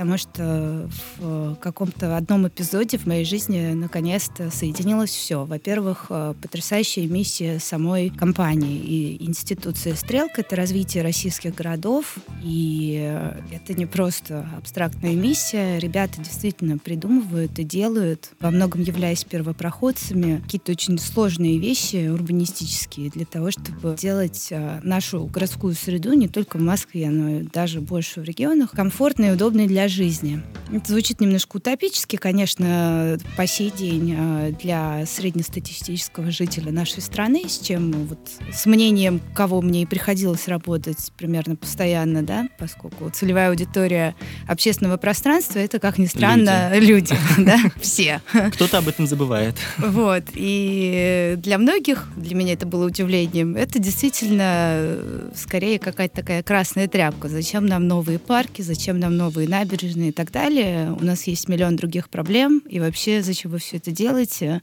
потому 0.03 0.17
что 0.17 0.89
в 1.17 1.55
каком-то 1.61 2.17
одном 2.17 2.45
эпизоде 2.45 2.97
в 2.97 3.05
моей 3.05 3.23
жизни 3.23 3.71
наконец-то 3.71 4.51
соединилось 4.51 5.11
все. 5.11 5.45
Во-первых, 5.45 6.07
э, 6.09 6.33
потрясающая 6.41 7.07
миссия 7.07 7.57
самой 7.59 8.09
компании 8.09 8.79
и 8.79 9.23
институции 9.23 9.93
«Стрелка»— 9.93 10.33
это 10.41 10.57
развитие 10.57 11.03
российских 11.03 11.55
городов, 11.55 12.17
и 12.43 12.99
э, 13.01 13.39
это 13.53 13.73
не 13.75 13.85
просто 13.85 14.45
абстрактная 14.57 15.13
миссия. 15.13 15.79
Ребята 15.79 16.19
действительно 16.19 16.77
придумывают 16.77 17.57
и 17.57 17.63
делают, 17.63 18.31
во 18.41 18.51
многом 18.51 18.81
являясь 18.81 19.23
первопроходцами, 19.23 20.41
какие-то 20.43 20.73
очень 20.73 20.99
сложные 20.99 21.59
вещи 21.59 22.09
урбанистические 22.09 23.09
для 23.09 23.25
того, 23.25 23.51
чтобы 23.51 23.95
делать 23.95 24.49
э, 24.51 24.81
нашу 24.83 25.27
городскую 25.27 25.75
среду 25.75 26.11
не 26.11 26.27
только 26.27 26.57
в 26.57 26.61
Москве, 26.61 27.09
но 27.09 27.39
и 27.39 27.43
даже 27.43 27.79
больше 27.79 28.19
в 28.19 28.25
регионах 28.25 28.71
комфортной 28.71 29.29
и 29.29 29.31
удобной 29.31 29.67
для 29.67 29.87
жизни. 29.93 30.41
Это 30.71 30.91
звучит 30.91 31.21
немножко 31.21 31.57
утопически, 31.57 32.15
конечно, 32.15 33.17
по 33.37 33.45
сей 33.45 33.69
день 33.69 34.15
а, 34.17 34.51
для 34.51 35.05
среднестатистического 35.05 36.31
жителя 36.31 36.71
нашей 36.71 37.01
страны, 37.01 37.43
с 37.47 37.59
чем 37.59 37.91
вот 38.07 38.19
с 38.51 38.65
мнением, 38.65 39.21
кого 39.35 39.61
мне 39.61 39.83
и 39.83 39.85
приходилось 39.85 40.47
работать 40.47 41.11
примерно 41.17 41.55
постоянно, 41.55 42.23
да, 42.23 42.47
поскольку 42.57 43.09
целевая 43.11 43.49
аудитория 43.49 44.15
общественного 44.47 44.97
пространства 44.97 45.59
это, 45.59 45.79
как 45.79 45.97
ни 45.97 46.05
странно, 46.05 46.71
люди, 46.79 47.15
да, 47.37 47.59
все. 47.79 48.21
Кто-то 48.53 48.79
об 48.79 48.87
этом 48.87 49.05
забывает. 49.05 49.55
Вот. 49.77 50.23
И 50.33 51.35
для 51.37 51.57
многих, 51.57 52.07
для 52.15 52.35
меня 52.35 52.53
это 52.53 52.65
было 52.65 52.87
удивлением, 52.87 53.55
это 53.55 53.79
действительно 53.79 54.41
э, 54.43 55.29
скорее 55.35 55.77
какая-то 55.77 56.15
такая 56.15 56.41
красная 56.41 56.87
тряпка. 56.87 57.29
Зачем 57.29 57.65
нам 57.65 57.87
новые 57.87 58.17
парки, 58.17 58.61
зачем 58.61 58.99
нам 58.99 59.17
новые 59.17 59.47
набережные, 59.47 59.72
набережные 59.73 60.09
и 60.09 60.11
так 60.11 60.31
далее. 60.31 60.91
У 60.93 61.03
нас 61.03 61.23
есть 61.23 61.49
миллион 61.49 61.75
других 61.75 62.09
проблем. 62.09 62.59
И 62.69 62.79
вообще, 62.79 63.21
зачем 63.21 63.51
вы 63.51 63.59
все 63.59 63.77
это 63.77 63.91
делаете? 63.91 64.61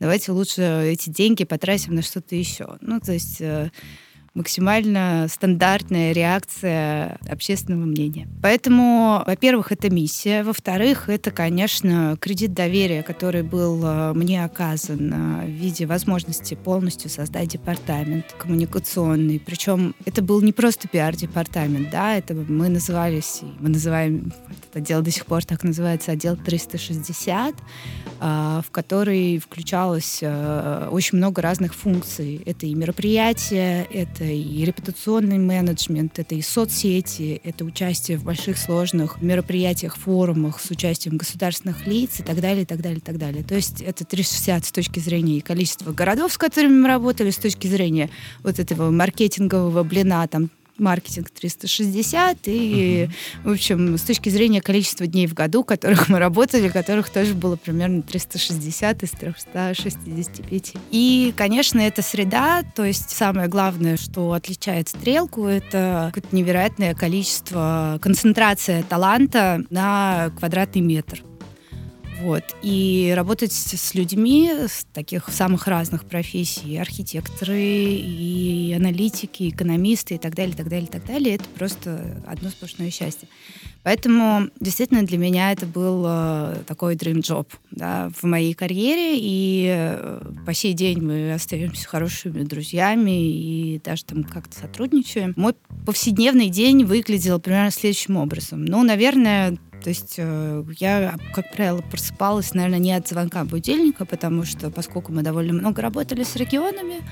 Давайте 0.00 0.32
лучше 0.32 0.62
эти 0.62 1.10
деньги 1.10 1.44
потратим 1.44 1.94
на 1.94 2.02
что-то 2.02 2.34
еще. 2.34 2.76
Ну, 2.80 3.00
то 3.00 3.12
есть 3.12 3.40
э, 3.40 3.70
максимально 4.36 5.26
стандартная 5.30 6.12
реакция 6.12 7.18
общественного 7.28 7.86
мнения. 7.86 8.28
Поэтому, 8.42 9.22
во-первых, 9.26 9.72
это 9.72 9.90
миссия. 9.90 10.42
Во-вторых, 10.42 11.08
это, 11.08 11.30
конечно, 11.30 12.16
кредит 12.20 12.52
доверия, 12.52 13.02
который 13.02 13.42
был 13.42 13.82
э, 13.84 14.12
мне 14.12 14.44
оказан 14.44 15.12
э, 15.12 15.46
в 15.46 15.50
виде 15.50 15.86
возможности 15.86 16.54
полностью 16.54 17.10
создать 17.10 17.48
департамент 17.48 18.26
коммуникационный. 18.38 19.40
Причем 19.40 19.94
это 20.04 20.22
был 20.22 20.42
не 20.42 20.52
просто 20.52 20.86
пиар-департамент, 20.86 21.90
да, 21.90 22.16
это 22.16 22.34
мы 22.34 22.68
назывались, 22.68 23.40
мы 23.58 23.70
называем 23.70 24.32
этот 24.50 24.76
отдел 24.76 25.02
до 25.02 25.10
сих 25.10 25.24
пор 25.24 25.44
так 25.44 25.64
называется, 25.64 26.12
отдел 26.12 26.36
360, 26.36 27.54
э, 28.20 28.60
в 28.66 28.70
который 28.70 29.38
включалось 29.38 30.22
очень 30.22 31.18
много 31.18 31.40
разных 31.40 31.74
функций. 31.74 32.42
Это 32.44 32.66
и 32.66 32.74
мероприятия, 32.74 33.86
это 33.90 34.25
и 34.32 34.64
репутационный 34.64 35.38
менеджмент, 35.38 36.18
это 36.18 36.34
и 36.34 36.42
соцсети, 36.42 37.40
это 37.44 37.64
участие 37.64 38.18
в 38.18 38.24
больших 38.24 38.58
сложных 38.58 39.20
мероприятиях, 39.22 39.96
форумах 39.96 40.60
с 40.60 40.70
участием 40.70 41.16
государственных 41.16 41.86
лиц 41.86 42.20
и 42.20 42.22
так 42.22 42.40
далее, 42.40 42.62
и 42.62 42.66
так 42.66 42.80
далее, 42.80 42.98
и 42.98 43.02
так 43.02 43.18
далее. 43.18 43.44
То 43.44 43.54
есть 43.54 43.80
это 43.80 44.04
360 44.04 44.64
с 44.64 44.72
точки 44.72 44.98
зрения 44.98 45.40
количества 45.40 45.92
городов, 45.92 46.32
с 46.32 46.38
которыми 46.38 46.80
мы 46.80 46.88
работали, 46.88 47.30
с 47.30 47.36
точки 47.36 47.66
зрения 47.66 48.10
вот 48.42 48.58
этого 48.58 48.90
маркетингового 48.90 49.82
блина, 49.82 50.26
там 50.28 50.50
маркетинг 50.78 51.30
360, 51.30 52.38
и, 52.46 53.08
uh-huh. 53.08 53.48
в 53.48 53.52
общем, 53.52 53.98
с 53.98 54.02
точки 54.02 54.28
зрения 54.28 54.60
количества 54.60 55.06
дней 55.06 55.26
в 55.26 55.34
году, 55.34 55.64
которых 55.64 56.08
мы 56.08 56.18
работали, 56.18 56.68
которых 56.68 57.10
тоже 57.10 57.34
было 57.34 57.56
примерно 57.56 58.02
360 58.02 59.02
из 59.02 59.10
365. 59.10 60.72
И, 60.90 61.34
конечно, 61.36 61.80
это 61.80 62.02
среда, 62.02 62.62
то 62.74 62.84
есть 62.84 63.10
самое 63.10 63.48
главное, 63.48 63.96
что 63.96 64.32
отличает 64.32 64.88
стрелку, 64.88 65.46
это 65.46 66.10
какое-то 66.12 66.34
невероятное 66.36 66.94
количество, 66.94 67.98
концентрация 68.00 68.82
таланта 68.82 69.64
на 69.70 70.30
квадратный 70.38 70.82
метр. 70.82 71.22
Вот. 72.20 72.44
И 72.62 73.12
работать 73.14 73.52
с 73.52 73.94
людьми 73.94 74.50
с 74.50 74.84
таких 74.92 75.28
самых 75.28 75.66
разных 75.66 76.04
профессий, 76.04 76.76
архитекторы, 76.76 77.60
и 77.60 78.74
аналитики, 78.76 79.50
экономисты, 79.50 80.14
и 80.14 80.18
так 80.18 80.34
далее, 80.34 80.54
и 80.54 80.56
так 80.56 80.68
далее, 80.68 80.86
и 80.86 80.90
так 80.90 81.04
далее, 81.04 81.34
это 81.36 81.44
просто 81.56 82.22
одно 82.26 82.50
сплошное 82.50 82.90
счастье. 82.90 83.28
Поэтому 83.86 84.50
действительно 84.58 85.04
для 85.04 85.16
меня 85.16 85.52
это 85.52 85.64
был 85.64 86.04
э, 86.08 86.56
такой 86.66 86.96
dream 86.96 87.20
job 87.20 87.46
да, 87.70 88.10
в 88.20 88.24
моей 88.24 88.52
карьере, 88.52 89.16
и 89.16 89.68
э, 89.72 90.22
по 90.44 90.52
сей 90.52 90.72
день 90.72 91.00
мы 91.00 91.32
остаемся 91.32 91.86
хорошими 91.86 92.42
друзьями 92.42 93.30
и 93.30 93.80
даже 93.84 94.04
там 94.04 94.24
как-то 94.24 94.58
сотрудничаем. 94.58 95.34
Мой 95.36 95.54
повседневный 95.84 96.48
день 96.48 96.82
выглядел 96.82 97.38
примерно 97.38 97.70
следующим 97.70 98.16
образом. 98.16 98.64
Ну, 98.64 98.82
наверное, 98.82 99.56
то 99.82 99.90
есть 99.90 100.14
э, 100.18 100.64
я, 100.78 101.16
как 101.34 101.52
правило, 101.52 101.80
просыпалась, 101.80 102.54
наверное, 102.54 102.78
не 102.78 102.92
от 102.92 103.08
звонка 103.08 103.44
будильника, 103.44 104.04
потому 104.04 104.44
что, 104.44 104.70
поскольку 104.70 105.12
мы 105.12 105.22
довольно 105.22 105.52
много 105.52 105.82
работали 105.82 106.22
с 106.22 106.36
регионами, 106.36 107.02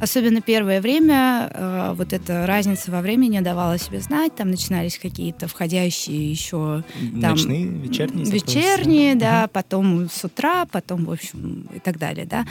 особенно 0.00 0.40
первое 0.40 0.80
время, 0.80 1.50
э, 1.52 1.92
вот 1.94 2.12
эта 2.12 2.46
разница 2.46 2.90
во 2.90 3.00
времени 3.02 3.40
давала 3.40 3.78
себе 3.78 4.00
знать, 4.00 4.34
там 4.34 4.50
начинались 4.50 4.98
какие-то 4.98 5.48
входящие 5.48 6.30
еще... 6.30 6.82
Там, 7.20 7.32
Ночные, 7.32 7.66
вечерние? 7.66 8.24
Вечерние, 8.26 9.14
да, 9.14 9.44
угу. 9.44 9.50
потом 9.52 10.10
с 10.10 10.24
утра, 10.24 10.66
потом, 10.66 11.04
в 11.04 11.12
общем, 11.12 11.68
и 11.74 11.78
так 11.78 11.98
далее, 11.98 12.26
да. 12.26 12.46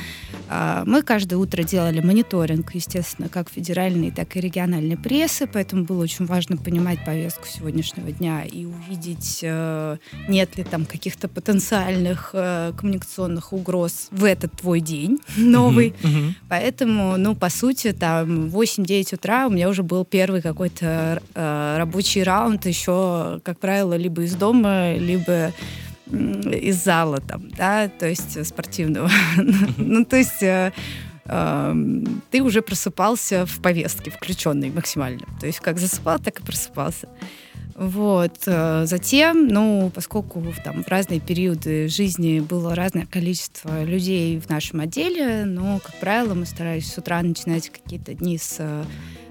Э, 0.49 0.83
мы 0.85 1.01
каждое 1.01 1.37
утро 1.37 1.63
делали 1.63 1.99
мониторинг, 1.99 2.75
естественно, 2.75 3.27
как 3.27 3.49
федеральной, 3.49 4.11
так 4.11 4.35
и 4.37 4.39
региональной 4.39 4.97
прессы, 4.97 5.47
поэтому 5.47 5.83
было 5.83 6.03
очень 6.03 6.25
важно 6.25 6.57
понимать 6.57 7.03
повестку 7.03 7.47
сегодняшнего 7.47 8.11
дня 8.11 8.43
и 8.43 8.65
увидеть 8.65 9.43
Э, 9.47 9.56
нет 10.27 10.57
ли 10.57 10.63
там 10.63 10.85
каких-то 10.85 11.27
потенциальных 11.27 12.31
э, 12.33 12.73
коммуникационных 12.77 13.53
угроз 13.53 14.07
в 14.11 14.23
этот 14.23 14.51
твой 14.53 14.79
день 14.79 15.19
новый. 15.37 15.89
Uh-huh, 15.89 16.09
uh-huh. 16.09 16.33
Поэтому, 16.49 17.17
ну, 17.17 17.35
по 17.35 17.49
сути, 17.49 17.93
там 17.93 18.47
8-9 18.47 19.15
утра 19.15 19.47
у 19.47 19.49
меня 19.49 19.69
уже 19.69 19.83
был 19.83 20.05
первый 20.05 20.41
какой-то 20.41 21.21
э, 21.33 21.75
рабочий 21.77 22.23
раунд 22.23 22.65
еще, 22.65 23.39
как 23.43 23.59
правило, 23.59 23.95
либо 23.95 24.23
из 24.23 24.35
дома, 24.35 24.93
либо 24.93 25.53
из 26.11 26.83
зала 26.83 27.19
там, 27.19 27.49
да, 27.49 27.89
то 27.89 28.07
есть 28.07 28.45
спортивного. 28.45 29.09
ну, 29.77 30.05
то 30.05 30.15
есть 30.15 30.41
э, 30.41 30.71
э, 31.25 31.75
ты 32.31 32.41
уже 32.41 32.61
просыпался 32.61 33.45
в 33.45 33.61
повестке, 33.61 34.11
включенной 34.11 34.69
максимально. 34.69 35.25
То 35.39 35.47
есть 35.47 35.59
как 35.59 35.79
засыпал, 35.79 36.19
так 36.19 36.39
и 36.39 36.43
просыпался. 36.43 37.09
Вот. 37.77 38.39
Э, 38.47 38.85
затем, 38.87 39.47
ну, 39.47 39.91
поскольку 39.93 40.43
там 40.63 40.83
в 40.83 40.87
разные 40.87 41.19
периоды 41.19 41.87
жизни 41.87 42.39
было 42.39 42.73
разное 42.73 43.05
количество 43.05 43.83
людей 43.83 44.39
в 44.39 44.49
нашем 44.49 44.79
отделе, 44.79 45.45
но, 45.45 45.79
как 45.79 45.99
правило, 45.99 46.33
мы 46.33 46.47
старались 46.47 46.91
с 46.91 46.97
утра 46.97 47.21
начинать 47.21 47.69
какие-то 47.69 48.15
дни 48.15 48.39
с 48.39 48.55
э, 48.57 48.83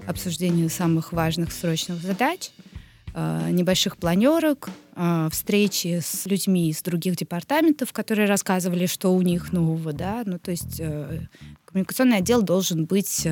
обсуждения 0.07 0.69
самых 0.69 1.11
важных 1.11 1.51
срочных 1.51 2.01
задач, 2.01 2.51
э, 3.13 3.49
небольших 3.51 3.97
планерок, 3.97 4.69
встречи 5.29 5.99
с 6.01 6.25
людьми 6.25 6.71
из 6.71 6.81
других 6.81 7.17
департаментов, 7.17 7.93
которые 7.93 8.27
рассказывали, 8.27 8.87
что 8.87 9.13
у 9.13 9.21
них 9.21 9.53
нового, 9.53 9.93
да, 9.93 10.23
ну, 10.25 10.39
то 10.39 10.49
есть 10.49 10.81
коммуникационный 11.65 12.17
отдел 12.17 12.41
должен 12.41 12.85
быть 12.85 13.27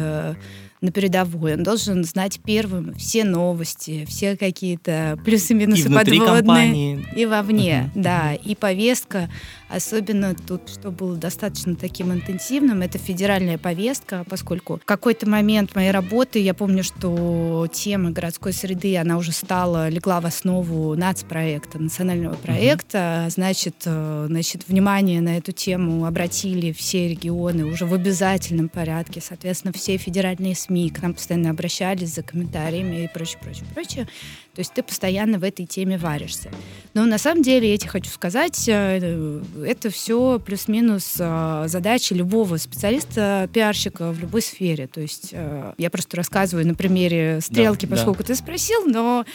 на 0.86 0.92
передовой. 0.92 1.56
Он 1.56 1.64
должен 1.64 2.04
знать 2.04 2.40
первым 2.44 2.94
все 2.96 3.24
новости, 3.24 4.06
все 4.08 4.38
какие-то 4.38 5.20
плюсы-минусы 5.26 5.90
подводные. 5.90 6.38
Компании. 6.38 7.06
И 7.16 7.26
вовне, 7.26 7.92
uh-huh. 7.96 8.02
да. 8.02 8.34
И 8.34 8.56
повестка, 8.56 9.30
особенно 9.70 10.36
тут, 10.36 10.70
что 10.70 10.92
было 10.92 11.16
достаточно 11.16 11.76
таким 11.76 12.14
интенсивным, 12.14 12.82
это 12.82 12.98
федеральная 12.98 13.58
повестка, 13.58 14.26
поскольку 14.30 14.78
в 14.78 14.86
какой-то 14.86 15.28
момент 15.30 15.76
моей 15.76 15.92
работы 15.92 16.40
я 16.40 16.54
помню, 16.54 16.84
что 16.84 17.68
тема 17.72 18.12
городской 18.12 18.54
среды, 18.54 18.98
она 18.98 19.18
уже 19.18 19.32
стала, 19.32 19.90
легла 19.90 20.22
в 20.22 20.26
основу 20.26 20.96
нацпроекта 20.96 21.66
проекта, 21.66 21.80
национального 21.80 22.36
проекта. 22.36 22.98
Uh-huh. 22.98 23.30
Значит, 23.30 23.76
э, 23.86 24.26
значит, 24.30 24.68
внимание 24.68 25.22
на 25.22 25.38
эту 25.38 25.52
тему 25.52 26.06
обратили 26.06 26.72
все 26.72 27.08
регионы 27.08 27.66
уже 27.66 27.86
в 27.86 27.94
обязательном 27.94 28.70
порядке. 28.70 29.22
Соответственно, 29.22 29.74
все 29.74 29.98
федеральные 29.98 30.56
СМИ 30.56 30.75
к 30.90 31.02
нам 31.02 31.14
постоянно 31.14 31.50
обращались 31.50 32.14
за 32.14 32.24
комментариями 32.24 33.04
и 33.04 33.08
прочее, 33.08 33.40
прочее, 33.42 33.66
прочее. 33.74 34.08
То 34.56 34.60
есть 34.62 34.74
ты 34.74 34.84
постоянно 34.84 35.38
в 35.38 35.44
этой 35.44 35.66
теме 35.66 35.98
варишься. 35.98 36.50
Но 36.94 37.06
на 37.06 37.18
самом 37.18 37.44
деле, 37.44 37.70
я 37.70 37.78
тебе 37.78 37.90
хочу 37.90 38.10
сказать, 38.10 38.70
э, 38.70 39.42
это 39.66 39.90
все 39.90 40.40
плюс-минус 40.40 41.16
э, 41.20 41.66
задачи 41.68 42.14
любого 42.14 42.56
специалиста, 42.56 43.50
пиарщика 43.52 44.12
в 44.12 44.20
любой 44.20 44.42
сфере. 44.42 44.88
То 44.88 45.02
есть 45.02 45.30
э, 45.34 45.74
я 45.78 45.90
просто 45.90 46.16
рассказываю 46.16 46.66
на 46.66 46.74
примере 46.74 47.42
стрелки, 47.42 47.86
да, 47.86 47.98
поскольку 47.98 48.20
да. 48.20 48.28
ты 48.28 48.36
спросил, 48.36 48.86
но 48.86 49.26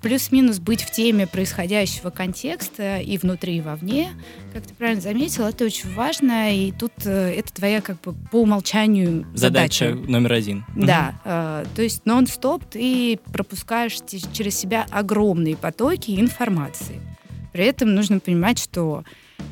плюс-минус 0.00 0.58
быть 0.58 0.82
в 0.82 0.90
теме 0.90 1.26
происходящего 1.26 2.08
контекста 2.08 2.98
и 2.98 3.18
внутри, 3.18 3.58
и 3.58 3.60
вовне, 3.60 4.08
как 4.54 4.66
ты 4.66 4.72
правильно 4.72 5.02
заметил, 5.02 5.44
это 5.44 5.66
очень 5.66 5.92
важно, 5.94 6.54
и 6.54 6.72
тут 6.72 6.92
это 7.04 7.52
твоя 7.52 7.82
как 7.82 8.00
бы 8.00 8.14
по 8.30 8.36
умолчанию 8.36 9.26
задача. 9.34 9.90
Задача 9.90 10.10
номер 10.10 10.32
один. 10.32 10.39
Да, 10.74 11.14
то 11.74 11.82
есть 11.82 12.06
нон-стоп 12.06 12.64
ты 12.64 13.18
пропускаешь 13.32 13.98
через 14.32 14.58
себя 14.58 14.86
огромные 14.90 15.56
потоки 15.56 16.18
информации. 16.20 17.00
При 17.52 17.64
этом 17.64 17.94
нужно 17.94 18.20
понимать, 18.20 18.58
что 18.58 19.04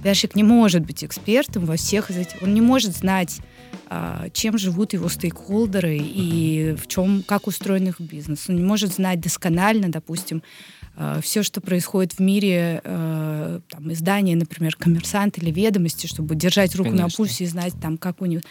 пиарщик 0.02 0.36
не 0.36 0.44
может 0.44 0.84
быть 0.84 1.02
экспертом 1.02 1.64
во 1.64 1.76
всех 1.76 2.10
из 2.10 2.16
этих. 2.16 2.42
Он 2.42 2.54
не 2.54 2.60
может 2.60 2.96
знать, 2.96 3.40
а, 3.88 4.28
чем 4.32 4.56
живут 4.56 4.92
его 4.92 5.08
стейкхолдеры 5.08 5.98
и 5.98 6.76
в 6.80 6.86
чем, 6.86 7.24
как 7.26 7.48
устроен 7.48 7.88
их 7.88 8.00
бизнес. 8.00 8.48
Он 8.48 8.56
не 8.56 8.62
может 8.62 8.92
знать 8.92 9.20
досконально, 9.20 9.88
допустим, 9.88 10.42
Э, 10.42 10.77
все, 11.22 11.42
что 11.42 11.60
происходит 11.60 12.14
в 12.14 12.20
мире, 12.20 12.80
э, 12.82 13.60
там, 13.68 13.92
издания, 13.92 14.34
например, 14.34 14.74
«Коммерсант» 14.76 15.38
или 15.38 15.50
«Ведомости», 15.50 16.06
чтобы 16.06 16.34
держать 16.34 16.74
руку 16.74 16.90
Конечно. 16.90 17.06
на 17.06 17.14
пульсе 17.14 17.44
и 17.44 17.46
знать, 17.46 17.74
там, 17.80 17.98
как 17.98 18.20
у 18.20 18.26
них. 18.26 18.42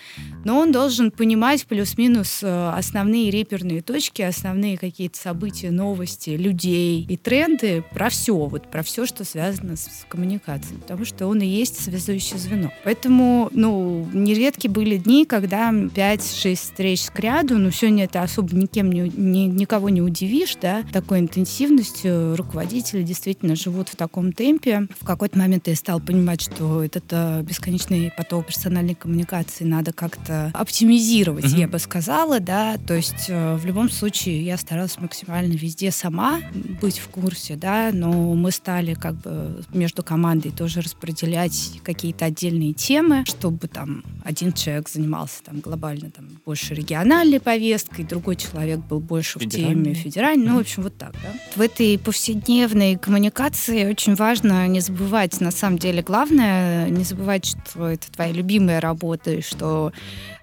Но 0.46 0.58
он 0.60 0.72
должен 0.72 1.12
понимать 1.12 1.66
плюс-минус 1.66 2.40
э, 2.44 2.70
основные 2.70 3.32
реперные 3.32 3.82
точки, 3.82 4.22
основные 4.22 4.78
какие-то 4.78 5.18
события, 5.18 5.72
новости, 5.72 6.32
людей 6.32 7.06
и 7.08 7.18
тренды 7.18 7.84
про 7.94 8.10
все, 8.10 8.34
вот 8.34 8.72
про 8.72 8.82
все, 8.82 9.06
что 9.06 9.26
связано 9.26 9.76
с 9.76 10.06
коммуникацией, 10.08 10.80
потому 10.80 11.04
что 11.04 11.28
он 11.28 11.42
и 11.42 11.46
есть 11.46 11.84
связующее 11.84 12.40
звено. 12.40 12.72
Поэтому, 12.86 13.50
ну, 13.52 14.08
нередки 14.14 14.68
были 14.68 14.96
дни, 14.96 15.26
когда 15.26 15.72
5-6 15.72 16.56
встреч 16.56 17.08
к 17.08 17.20
ряду, 17.20 17.58
но 17.58 17.72
сегодня 17.72 18.06
это 18.06 18.22
особо 18.22 18.56
никем 18.56 18.90
не, 18.90 19.02
ни, 19.02 19.48
никого 19.48 19.90
не 19.90 20.02
удивишь, 20.02 20.56
да, 20.62 20.84
такой 20.94 21.20
интенсивностью 21.20 22.37
руководители 22.38 23.04
действительно 23.04 23.56
живут 23.56 23.90
в 23.90 23.96
таком 23.96 24.32
темпе. 24.32 24.88
В 25.00 25.06
какой-то 25.06 25.38
момент 25.38 25.68
я 25.68 25.76
стал 25.76 26.00
понимать, 26.00 26.42
что 26.42 26.84
этот 26.84 27.06
э, 27.12 27.42
бесконечный 27.44 28.12
поток 28.16 28.48
персональной 28.48 28.96
коммуникации 28.96 29.64
надо 29.64 29.92
как-то 29.92 30.52
оптимизировать, 30.54 31.46
mm-hmm. 31.46 31.60
я 31.60 31.68
бы 31.68 31.80
сказала, 31.80 32.40
да. 32.40 32.78
То 32.78 32.94
есть 32.94 33.26
э, 33.28 33.56
в 33.56 33.66
любом 33.66 33.90
случае 33.90 34.44
я 34.44 34.58
старалась 34.58 34.98
максимально 35.00 35.54
везде 35.54 35.92
сама 35.92 36.40
быть 36.82 37.00
в 37.00 37.10
курсе, 37.10 37.56
да, 37.56 37.92
но 37.92 38.34
мы 38.34 38.52
стали 38.52 38.94
как 38.94 39.16
бы 39.16 39.64
между 39.74 40.04
командой 40.04 40.52
тоже 40.52 40.82
распределять 40.82 41.80
какие-то 41.84 42.26
отдельные 42.26 42.74
темы, 42.74 43.26
чтобы 43.26 43.68
там 43.68 44.04
один 44.24 44.54
человек 44.54 44.90
занимался 44.90 45.44
там 45.44 45.60
глобально 45.60 46.12
там 46.12 46.30
больше 46.46 46.74
региональной 46.74 47.40
повесткой, 47.40 48.06
другой 48.06 48.36
человек 48.36 48.80
был 48.80 49.00
больше 49.00 49.40
в 49.40 49.50
теме 49.50 49.94
федеральной, 49.94 50.46
mm-hmm. 50.46 50.50
ну, 50.50 50.58
в 50.58 50.62
общем, 50.62 50.84
вот 50.84 50.98
так, 50.98 51.14
да. 51.14 51.34
В 51.56 51.62
этой 51.62 51.98
повседневной 51.98 52.27
повседневной 52.28 52.98
коммуникации 52.98 53.90
очень 53.90 54.16
важно 54.16 54.68
не 54.68 54.82
забывать, 54.82 55.40
на 55.40 55.50
самом 55.50 55.78
деле, 55.78 56.02
главное, 56.02 56.90
не 56.90 57.06
забывать, 57.06 57.46
что 57.46 57.88
это 57.88 58.12
твоя 58.12 58.34
любимая 58.34 58.82
работа, 58.82 59.32
и 59.32 59.42
что 59.42 59.94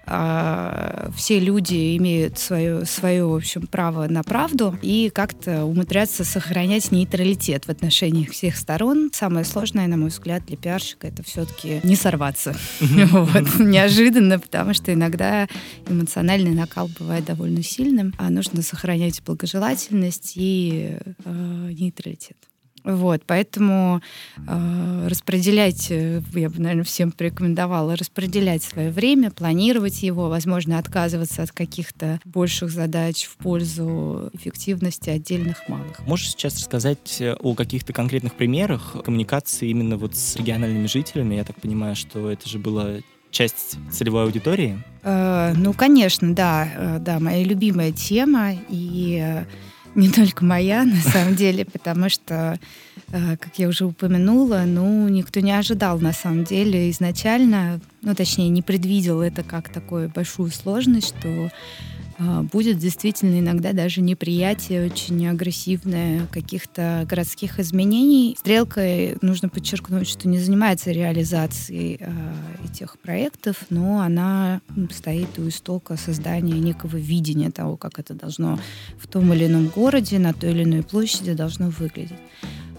э, 0.05 1.09
все 1.15 1.39
люди 1.39 1.97
имеют 1.97 2.37
свое, 2.39 2.85
свое, 2.85 3.25
в 3.25 3.35
общем, 3.35 3.67
право 3.67 4.07
на 4.07 4.23
правду, 4.23 4.77
и 4.81 5.11
как-то 5.13 5.65
умудряться 5.65 6.23
сохранять 6.23 6.91
нейтралитет 6.91 7.65
в 7.65 7.69
отношениях 7.69 8.31
всех 8.31 8.57
сторон. 8.57 9.09
Самое 9.13 9.45
сложное, 9.45 9.87
на 9.87 9.97
мой 9.97 10.09
взгляд, 10.09 10.45
для 10.45 10.57
пиарщика 10.57 11.07
это 11.07 11.23
все-таки 11.23 11.79
не 11.83 11.95
сорваться. 11.95 12.55
Неожиданно, 12.79 14.39
потому 14.39 14.73
что 14.73 14.93
иногда 14.93 15.47
эмоциональный 15.87 16.51
накал 16.51 16.89
бывает 16.99 17.25
довольно 17.25 17.63
сильным, 17.63 18.13
а 18.17 18.29
нужно 18.29 18.61
сохранять 18.61 19.21
благожелательность 19.23 20.33
и 20.35 20.97
э, 21.23 21.69
нейтралитет. 21.71 22.37
Вот, 22.85 23.23
поэтому 23.25 24.01
э, 24.37 25.07
распределять, 25.09 25.87
э, 25.89 26.21
я 26.33 26.49
бы, 26.49 26.61
наверное, 26.61 26.83
всем 26.83 27.11
порекомендовала 27.11 27.95
распределять 27.95 28.61
свое 28.61 28.91
время, 28.91 29.31
планировать 29.31 30.03
его, 30.03 30.29
возможно, 30.29 30.77
отказываться 30.77 31.41
от 31.41 31.51
каких-то 31.51 32.19
больших 32.25 32.69
задач 32.69 33.25
в 33.25 33.37
пользу 33.37 34.29
эффективности 34.33 35.09
отдельных 35.09 35.67
малых. 35.67 35.99
Можешь 36.05 36.29
сейчас 36.29 36.59
рассказать 36.59 37.19
э, 37.19 37.33
о 37.33 37.55
каких-то 37.55 37.91
конкретных 37.91 38.35
примерах 38.35 38.95
коммуникации 39.03 39.69
именно 39.69 39.97
вот 39.97 40.15
с 40.15 40.35
региональными 40.35 40.85
жителями? 40.85 41.35
Я 41.35 41.43
так 41.43 41.59
понимаю, 41.59 41.95
что 41.95 42.29
это 42.29 42.47
же 42.47 42.59
было 42.59 42.99
часть 43.31 43.77
целевой 43.91 44.25
аудитории? 44.25 44.77
Э, 45.01 45.53
ну, 45.55 45.73
конечно, 45.73 46.35
да, 46.35 46.67
э, 46.75 46.97
да, 46.99 47.19
моя 47.19 47.43
любимая 47.43 47.91
тема 47.91 48.51
и 48.69 49.43
не 50.05 50.09
только 50.09 50.43
моя, 50.43 50.83
на 50.83 51.01
самом 51.01 51.35
деле, 51.35 51.65
потому 51.65 52.09
что, 52.09 52.59
э, 53.09 53.37
как 53.37 53.57
я 53.57 53.69
уже 53.69 53.85
упомянула, 53.85 54.63
ну, 54.65 55.07
никто 55.07 55.39
не 55.39 55.53
ожидал, 55.53 55.99
на 55.99 56.11
самом 56.11 56.43
деле, 56.43 56.89
изначально, 56.91 57.79
ну, 58.01 58.13
точнее, 58.13 58.49
не 58.49 58.61
предвидел 58.61 59.21
это 59.21 59.43
как 59.43 59.69
такую 59.69 60.09
большую 60.09 60.51
сложность, 60.51 61.15
что 61.17 61.49
будет 62.51 62.77
действительно 62.77 63.39
иногда 63.39 63.73
даже 63.73 64.01
неприятие 64.01 64.85
очень 64.85 65.27
агрессивное 65.27 66.27
каких-то 66.27 67.05
городских 67.09 67.59
изменений. 67.59 68.35
Стрелка, 68.39 69.17
нужно 69.21 69.49
подчеркнуть, 69.49 70.07
что 70.07 70.27
не 70.27 70.39
занимается 70.39 70.91
реализацией 70.91 71.97
э, 71.99 72.11
этих 72.65 72.97
проектов, 72.99 73.57
но 73.69 73.99
она 73.99 74.61
стоит 74.91 75.37
у 75.39 75.47
истока 75.47 75.97
создания 75.97 76.59
некого 76.59 76.95
видения 76.97 77.51
того, 77.51 77.77
как 77.77 77.99
это 77.99 78.13
должно 78.13 78.59
в 78.97 79.07
том 79.07 79.33
или 79.33 79.47
ином 79.47 79.67
городе, 79.67 80.19
на 80.19 80.33
той 80.33 80.51
или 80.51 80.63
иной 80.63 80.83
площади 80.83 81.33
должно 81.33 81.69
выглядеть. 81.69 82.19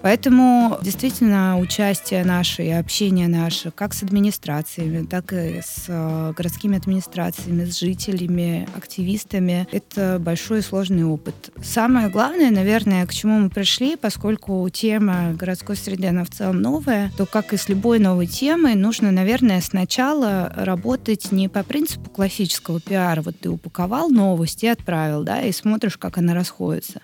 Поэтому 0.02 0.78
действительно 0.82 1.58
участие 1.58 2.24
наше 2.24 2.64
и 2.64 2.70
общение 2.70 3.28
наше 3.28 3.70
как 3.70 3.94
с 3.94 4.02
администрациями, 4.02 5.04
так 5.06 5.32
и 5.32 5.60
с 5.60 5.84
э, 5.88 6.32
городскими 6.36 6.76
администрациями, 6.76 7.64
с 7.64 7.78
жителями, 7.78 8.68
активистами, 8.76 9.66
это 9.72 10.18
большой 10.20 10.60
и 10.60 10.62
сложный 10.62 11.04
опыт. 11.04 11.50
Самое 11.62 12.08
главное, 12.08 12.50
наверное, 12.50 13.06
к 13.06 13.12
чему 13.12 13.38
мы 13.38 13.50
пришли, 13.50 13.96
поскольку 13.96 14.68
тема 14.70 15.32
городской 15.32 15.76
среды, 15.76 16.08
она 16.08 16.24
в 16.24 16.30
целом 16.30 16.60
новая, 16.60 17.10
то 17.16 17.26
как 17.26 17.52
и 17.52 17.56
с 17.56 17.68
любой 17.68 17.98
новой 17.98 18.26
темой, 18.26 18.74
нужно, 18.74 19.10
наверное, 19.10 19.60
сначала 19.60 20.52
работать 20.56 21.32
не 21.32 21.48
по 21.48 21.62
принципу 21.62 22.10
классического 22.10 22.80
пиара. 22.80 23.22
Вот 23.22 23.38
ты 23.40 23.48
упаковал 23.48 24.08
новость 24.08 24.62
и 24.62 24.68
отправил, 24.68 25.24
да, 25.24 25.42
и 25.42 25.52
смотришь, 25.52 25.96
как 25.96 26.18
она 26.18 26.34
расходится 26.34 27.00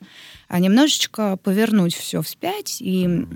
немножечко 0.59 1.37
повернуть 1.37 1.95
все 1.95 2.23
вспять 2.23 2.79
и 2.81 3.27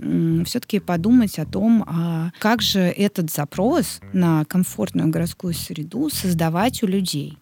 все-таки 0.44 0.80
подумать 0.80 1.38
о 1.38 1.46
том, 1.46 1.84
а 1.86 2.30
как 2.38 2.62
же 2.62 2.80
этот 2.80 3.30
запрос 3.30 4.00
на 4.12 4.44
комфортную 4.44 5.08
городскую 5.08 5.54
среду 5.54 6.10
создавать 6.10 6.82
у 6.82 6.86
людей. 6.86 7.38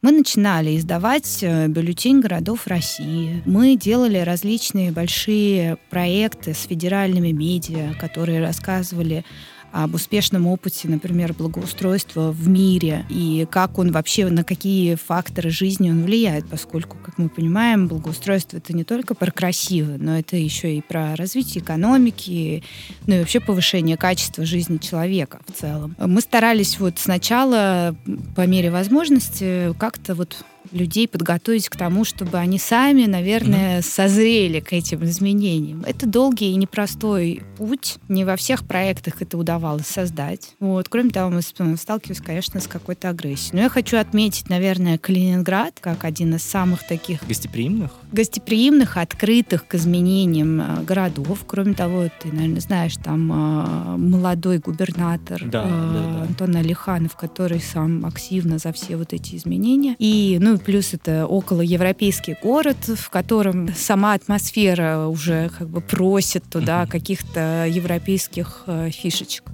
Мы 0.00 0.12
начинали 0.12 0.76
издавать 0.76 1.38
э, 1.42 1.68
бюллетень 1.68 2.20
городов 2.20 2.66
России. 2.66 3.42
Мы 3.46 3.76
делали 3.76 4.18
различные 4.18 4.92
большие 4.92 5.78
проекты 5.90 6.54
с 6.54 6.62
федеральными 6.62 7.30
медиа, 7.30 7.94
которые 8.00 8.40
рассказывали 8.40 9.24
об 9.72 9.94
успешном 9.94 10.46
опыте, 10.46 10.88
например, 10.88 11.32
благоустройства 11.32 12.30
в 12.30 12.48
мире 12.48 13.06
и 13.08 13.46
как 13.50 13.78
он 13.78 13.90
вообще, 13.90 14.28
на 14.28 14.44
какие 14.44 14.94
факторы 14.94 15.50
жизни 15.50 15.90
он 15.90 16.04
влияет, 16.04 16.46
поскольку, 16.48 16.98
как 17.02 17.18
мы 17.18 17.28
понимаем, 17.28 17.88
благоустройство 17.88 18.58
это 18.58 18.74
не 18.74 18.84
только 18.84 19.14
про 19.14 19.30
красиво, 19.30 19.96
но 19.98 20.18
это 20.18 20.36
еще 20.36 20.76
и 20.76 20.82
про 20.82 21.16
развитие 21.16 21.64
экономики, 21.64 22.62
ну 23.06 23.14
и 23.14 23.18
вообще 23.18 23.40
повышение 23.40 23.96
качества 23.96 24.44
жизни 24.44 24.76
человека 24.76 25.40
в 25.46 25.58
целом. 25.58 25.96
Мы 25.98 26.20
старались 26.20 26.78
вот 26.78 26.98
сначала 26.98 27.96
по 28.36 28.46
мере 28.46 28.70
возможности 28.70 29.72
как-то 29.78 30.14
вот 30.14 30.44
людей 30.70 31.08
подготовить 31.08 31.68
к 31.68 31.76
тому, 31.76 32.04
чтобы 32.04 32.38
они 32.38 32.58
сами, 32.58 33.06
наверное, 33.06 33.78
mm-hmm. 33.78 33.82
созрели 33.82 34.60
к 34.60 34.72
этим 34.72 35.04
изменениям. 35.04 35.82
Это 35.86 36.06
долгий 36.06 36.52
и 36.52 36.56
непростой 36.56 37.42
путь. 37.56 37.98
Не 38.08 38.24
во 38.24 38.36
всех 38.36 38.66
проектах 38.66 39.22
это 39.22 39.36
удавалось 39.36 39.86
создать. 39.86 40.54
Вот. 40.60 40.88
Кроме 40.88 41.10
того, 41.10 41.30
мы 41.30 41.42
сталкиваемся, 41.76 42.22
конечно, 42.22 42.60
с 42.60 42.66
какой-то 42.66 43.08
агрессией. 43.08 43.56
Но 43.56 43.62
я 43.62 43.68
хочу 43.68 43.96
отметить, 43.96 44.48
наверное, 44.48 44.98
Калининград 44.98 45.78
как 45.80 46.04
один 46.04 46.34
из 46.34 46.42
самых 46.42 46.86
таких... 46.86 47.26
Гостеприимных? 47.26 47.90
Гостеприимных, 48.12 48.96
открытых 48.96 49.66
к 49.66 49.74
изменениям 49.74 50.60
э, 50.60 50.82
городов. 50.84 51.44
Кроме 51.46 51.74
того, 51.74 52.08
ты, 52.20 52.28
наверное, 52.28 52.60
знаешь, 52.60 52.94
там 53.02 53.32
э, 53.32 53.96
молодой 53.96 54.58
губернатор 54.58 55.42
да, 55.46 55.64
э, 55.64 55.68
да, 55.68 56.18
да. 56.18 56.22
Антон 56.22 56.56
Алиханов, 56.56 57.16
который 57.16 57.60
сам 57.60 58.04
активно 58.04 58.58
за 58.58 58.72
все 58.72 58.96
вот 58.96 59.12
эти 59.12 59.36
изменения. 59.36 59.96
И, 59.98 60.38
ну, 60.40 60.51
плюс 60.58 60.94
это 60.94 61.26
около 61.26 61.60
европейский 61.60 62.36
город, 62.42 62.76
в 62.86 63.10
котором 63.10 63.68
сама 63.74 64.14
атмосфера 64.14 65.06
уже 65.06 65.50
как 65.58 65.68
бы 65.68 65.80
просит 65.80 66.44
туда 66.50 66.86
каких-то 66.86 67.66
европейских 67.68 68.64
э, 68.66 68.90
фишечек. 68.90 69.44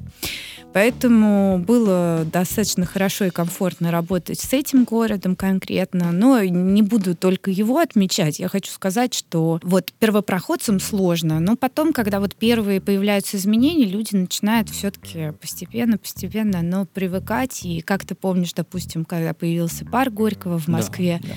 Поэтому 0.79 1.59
было 1.59 2.25
достаточно 2.33 2.87
хорошо 2.87 3.25
и 3.25 3.31
комфортно 3.31 3.91
работать 3.91 4.39
с 4.39 4.53
этим 4.53 4.85
городом 4.85 5.35
конкретно. 5.35 6.13
Но 6.13 6.41
не 6.45 6.83
буду 6.83 7.17
только 7.17 7.51
его 7.51 7.81
отмечать. 7.81 8.39
Я 8.39 8.47
хочу 8.47 8.71
сказать, 8.71 9.13
что 9.13 9.59
вот 9.65 9.93
первопроходцам 9.99 10.79
сложно, 10.79 11.41
но 11.41 11.57
потом, 11.57 11.93
когда 11.93 12.21
вот 12.21 12.37
первые 12.37 12.81
появляются 12.81 13.39
изменения, 13.39 13.87
люди 13.87 14.15
начинают 14.15 14.71
все-таки 14.71 15.33
постепенно, 15.41 15.99
постепенно, 15.99 16.63
но 16.63 16.87
привыкать. 16.87 17.65
И 17.65 17.81
как 17.81 18.05
ты 18.05 18.15
помнишь, 18.15 18.53
допустим, 18.53 19.05
когда 19.05 19.35
появился 19.35 19.85
парк 19.85 20.13
Горького 20.13 20.61
в 20.61 20.69
Москве, 20.69 21.19
да, 21.21 21.29
да. 21.29 21.35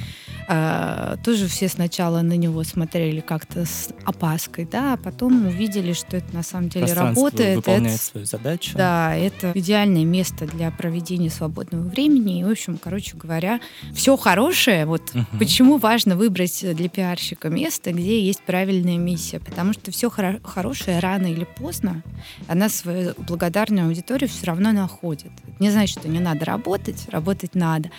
А, 0.54 1.18
тоже 1.24 1.48
все 1.48 1.70
сначала 1.70 2.22
на 2.22 2.34
него 2.34 2.64
смотрели 2.64 3.22
как-то 3.22 3.66
с 3.66 3.90
опаской, 4.06 4.68
да, 4.70 4.94
а 4.94 4.98
потом 4.98 5.48
увидели, 5.48 5.94
что 5.94 6.18
это 6.18 6.36
на 6.36 6.44
самом 6.44 6.70
деле 6.70 6.92
работает. 6.94 7.56
выполняет 7.56 7.96
это, 7.96 8.04
свою 8.04 8.26
задачу. 8.26 8.78
Да, 8.78 9.16
это 9.16 9.31
идеальное 9.54 10.06
место 10.06 10.46
для 10.46 10.72
проведения 10.72 11.30
свободного 11.30 11.88
времени. 11.88 12.40
И, 12.40 12.44
в 12.44 12.50
общем, 12.50 12.78
короче 12.78 13.18
говоря, 13.18 13.60
все 13.94 14.18
хорошее. 14.18 14.86
Вот 14.86 15.02
угу. 15.14 15.26
почему 15.40 15.78
важно 15.78 16.16
выбрать 16.16 16.64
для 16.76 16.90
пиарщика 16.90 17.50
место, 17.50 17.92
где 17.92 18.22
есть 18.22 18.42
правильная 18.42 18.98
миссия. 18.98 19.40
Потому 19.40 19.74
что 19.74 19.92
все 19.92 20.08
хоро- 20.08 20.42
хорошее 20.44 21.00
рано 21.00 21.28
или 21.28 21.46
поздно 21.58 22.02
она 22.48 22.70
свою 22.70 23.14
благодарную 23.18 23.88
аудиторию 23.88 24.30
все 24.30 24.46
равно 24.46 24.72
находит. 24.72 25.32
Не 25.60 25.70
значит, 25.70 26.00
что 26.00 26.10
не 26.10 26.20
надо 26.20 26.46
работать, 26.46 27.08
работать 27.10 27.56
надо. 27.56 27.92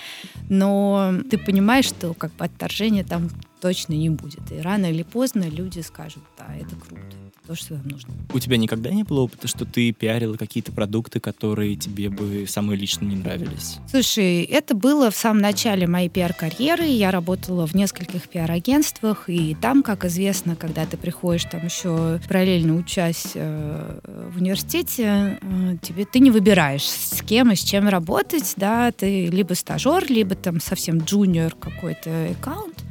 Но 0.49 1.14
ты 1.31 1.38
понимаешь, 1.38 1.87
что 1.87 2.14
как 2.14 2.33
бы 2.35 2.45
отторжения 2.45 3.05
там 3.05 3.29
точно 3.61 3.92
не 3.95 4.11
будет. 4.11 4.51
И 4.51 4.61
рано 4.61 4.87
или 4.87 5.03
поздно 5.03 5.49
люди 5.49 5.81
скажут, 5.81 6.23
да, 6.37 6.55
это 6.55 6.75
круто 6.77 7.21
то, 7.46 7.55
что 7.55 7.74
нам 7.74 7.88
нужно. 7.88 8.14
У 8.33 8.38
тебя 8.38 8.57
никогда 8.57 8.90
не 8.90 9.02
было 9.02 9.20
опыта, 9.20 9.48
что 9.48 9.64
ты 9.64 9.92
пиарила 9.92 10.37
какие-то 10.37 10.72
продукты, 10.72 11.20
которые 11.20 11.76
тебе 11.76 12.09
бы 12.09 12.46
самые 12.48 12.78
лично 12.78 13.05
не 13.05 13.16
нравились? 13.16 13.78
Слушай, 13.90 14.42
это 14.42 14.74
было 14.74 15.11
в 15.11 15.16
самом 15.16 15.40
начале 15.40 15.87
моей 15.87 16.09
пиар-карьеры. 16.09 16.85
Я 16.85 17.11
работала 17.11 17.66
в 17.66 17.74
нескольких 17.74 18.28
пиар-агентствах, 18.28 19.28
и 19.28 19.57
там, 19.61 19.83
как 19.83 20.05
известно, 20.05 20.57
когда 20.57 20.87
ты 20.87 20.96
приходишь 20.96 21.44
там 21.44 21.64
еще 21.64 22.20
параллельно 22.28 22.76
учась 22.76 23.33
э, 23.35 24.00
в 24.33 24.38
университете, 24.38 25.38
э, 25.40 25.76
тебе 25.83 26.05
ты 26.05 26.20
не 26.20 26.31
выбираешь, 26.31 26.88
с 26.88 27.22
кем 27.22 27.52
и 27.52 27.57
с 27.57 27.61
чем 27.61 27.88
работать, 27.88 28.55
да, 28.57 28.92
ты 28.92 29.26
либо 29.26 29.55
стажер, 29.55 30.05
либо 30.09 30.35
там 30.35 30.61
совсем 30.61 30.98
джуниор 30.98 31.55
какой-то 31.55 32.31
аккаунт 32.31 32.83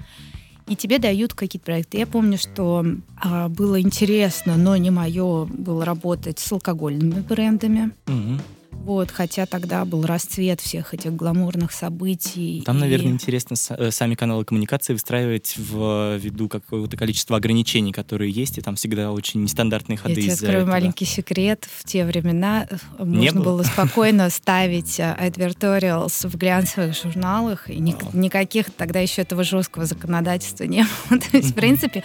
и 0.71 0.75
тебе 0.77 0.99
дают 0.99 1.33
какие-то 1.33 1.65
проекты. 1.65 1.97
Я 1.97 2.07
помню, 2.07 2.37
что 2.37 2.85
а, 3.17 3.49
было 3.49 3.81
интересно, 3.81 4.55
но 4.55 4.77
не 4.77 4.89
мое 4.89 5.43
было 5.45 5.83
работать 5.83 6.39
с 6.39 6.49
алкогольными 6.49 7.19
брендами. 7.19 7.91
Угу. 8.07 8.41
Вот, 8.71 9.11
хотя 9.11 9.45
тогда 9.45 9.85
был 9.85 10.05
расцвет 10.05 10.59
всех 10.59 10.93
этих 10.93 11.15
гламурных 11.15 11.71
событий. 11.71 12.63
Там, 12.65 12.77
и... 12.77 12.79
наверное, 12.79 13.11
интересно 13.11 13.55
э, 13.77 13.91
сами 13.91 14.15
каналы 14.15 14.43
коммуникации 14.43 14.93
выстраивать 14.93 15.55
в 15.57 16.17
виду 16.17 16.49
какого-то 16.49 16.97
количества 16.97 17.37
ограничений, 17.37 17.91
которые 17.91 18.31
есть, 18.31 18.57
и 18.57 18.61
там 18.61 18.75
всегда 18.75 19.11
очень 19.11 19.43
нестандартные 19.43 19.97
ходы. 19.97 20.15
Я 20.15 20.21
тебе 20.21 20.33
открою 20.33 20.57
этого. 20.59 20.71
маленький 20.71 21.05
секрет. 21.05 21.67
В 21.77 21.83
те 21.83 22.05
времена 22.05 22.67
э, 22.69 22.77
Не 23.05 23.27
можно 23.27 23.41
было? 23.41 23.57
было 23.57 23.63
спокойно 23.63 24.29
ставить 24.29 24.99
advertorials 24.99 26.27
в 26.27 26.35
глянцевых 26.35 26.95
журналах, 26.95 27.69
и 27.69 27.79
никаких 27.79 28.71
тогда 28.71 28.99
еще 28.99 29.21
этого 29.21 29.43
жесткого 29.43 29.85
законодательства 29.85 30.63
не 30.63 30.85
было. 31.09 31.19
То 31.31 31.37
есть, 31.37 31.51
в 31.51 31.53
принципе, 31.53 32.03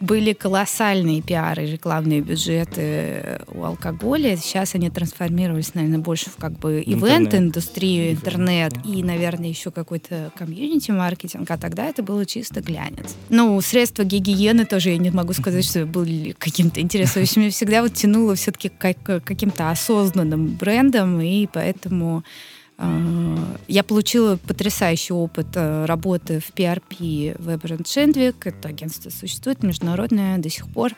были 0.00 0.32
колоссальные 0.32 1.22
пиары, 1.22 1.66
рекламные 1.66 2.20
бюджеты 2.20 3.40
у 3.48 3.64
алкоголя. 3.64 4.36
Сейчас 4.36 4.74
они 4.74 4.90
трансформировались, 4.90 5.74
наверное, 5.74 5.98
больше 5.98 6.30
в 6.30 6.36
как 6.36 6.52
бы 6.52 6.82
ивент-индустрию, 6.84 8.12
интернет 8.12 8.74
и, 8.84 9.02
наверное, 9.02 9.48
еще 9.48 9.70
какой-то 9.70 10.30
комьюнити-маркетинг. 10.36 11.50
А 11.50 11.58
тогда 11.58 11.86
это 11.86 12.02
было 12.02 12.24
чисто 12.26 12.60
глянец. 12.60 13.16
Ну, 13.28 13.60
средства 13.60 14.04
гигиены 14.04 14.64
тоже 14.64 14.90
я 14.90 14.98
не 14.98 15.10
могу 15.10 15.32
сказать, 15.32 15.64
что 15.64 15.84
были 15.86 16.32
каким-то 16.38 16.80
интересным. 16.80 17.24
Меня 17.36 17.50
всегда 17.50 17.82
вот 17.82 17.94
тянуло 17.94 18.34
все-таки 18.34 18.68
к 18.68 19.20
каким-то 19.20 19.70
осознанным 19.70 20.46
брендам, 20.48 21.20
и 21.20 21.46
поэтому 21.46 22.24
а, 22.80 23.27
я 23.68 23.84
получила 23.84 24.36
потрясающий 24.36 25.12
опыт 25.12 25.48
э, 25.54 25.84
работы 25.84 26.40
в 26.40 26.50
PRP 26.54 27.36
Weber 27.38 27.82
Chandwick. 27.82 28.36
Это 28.44 28.68
агентство 28.68 29.10
существует, 29.10 29.62
международное 29.62 30.38
до 30.38 30.48
сих 30.48 30.66
пор. 30.68 30.92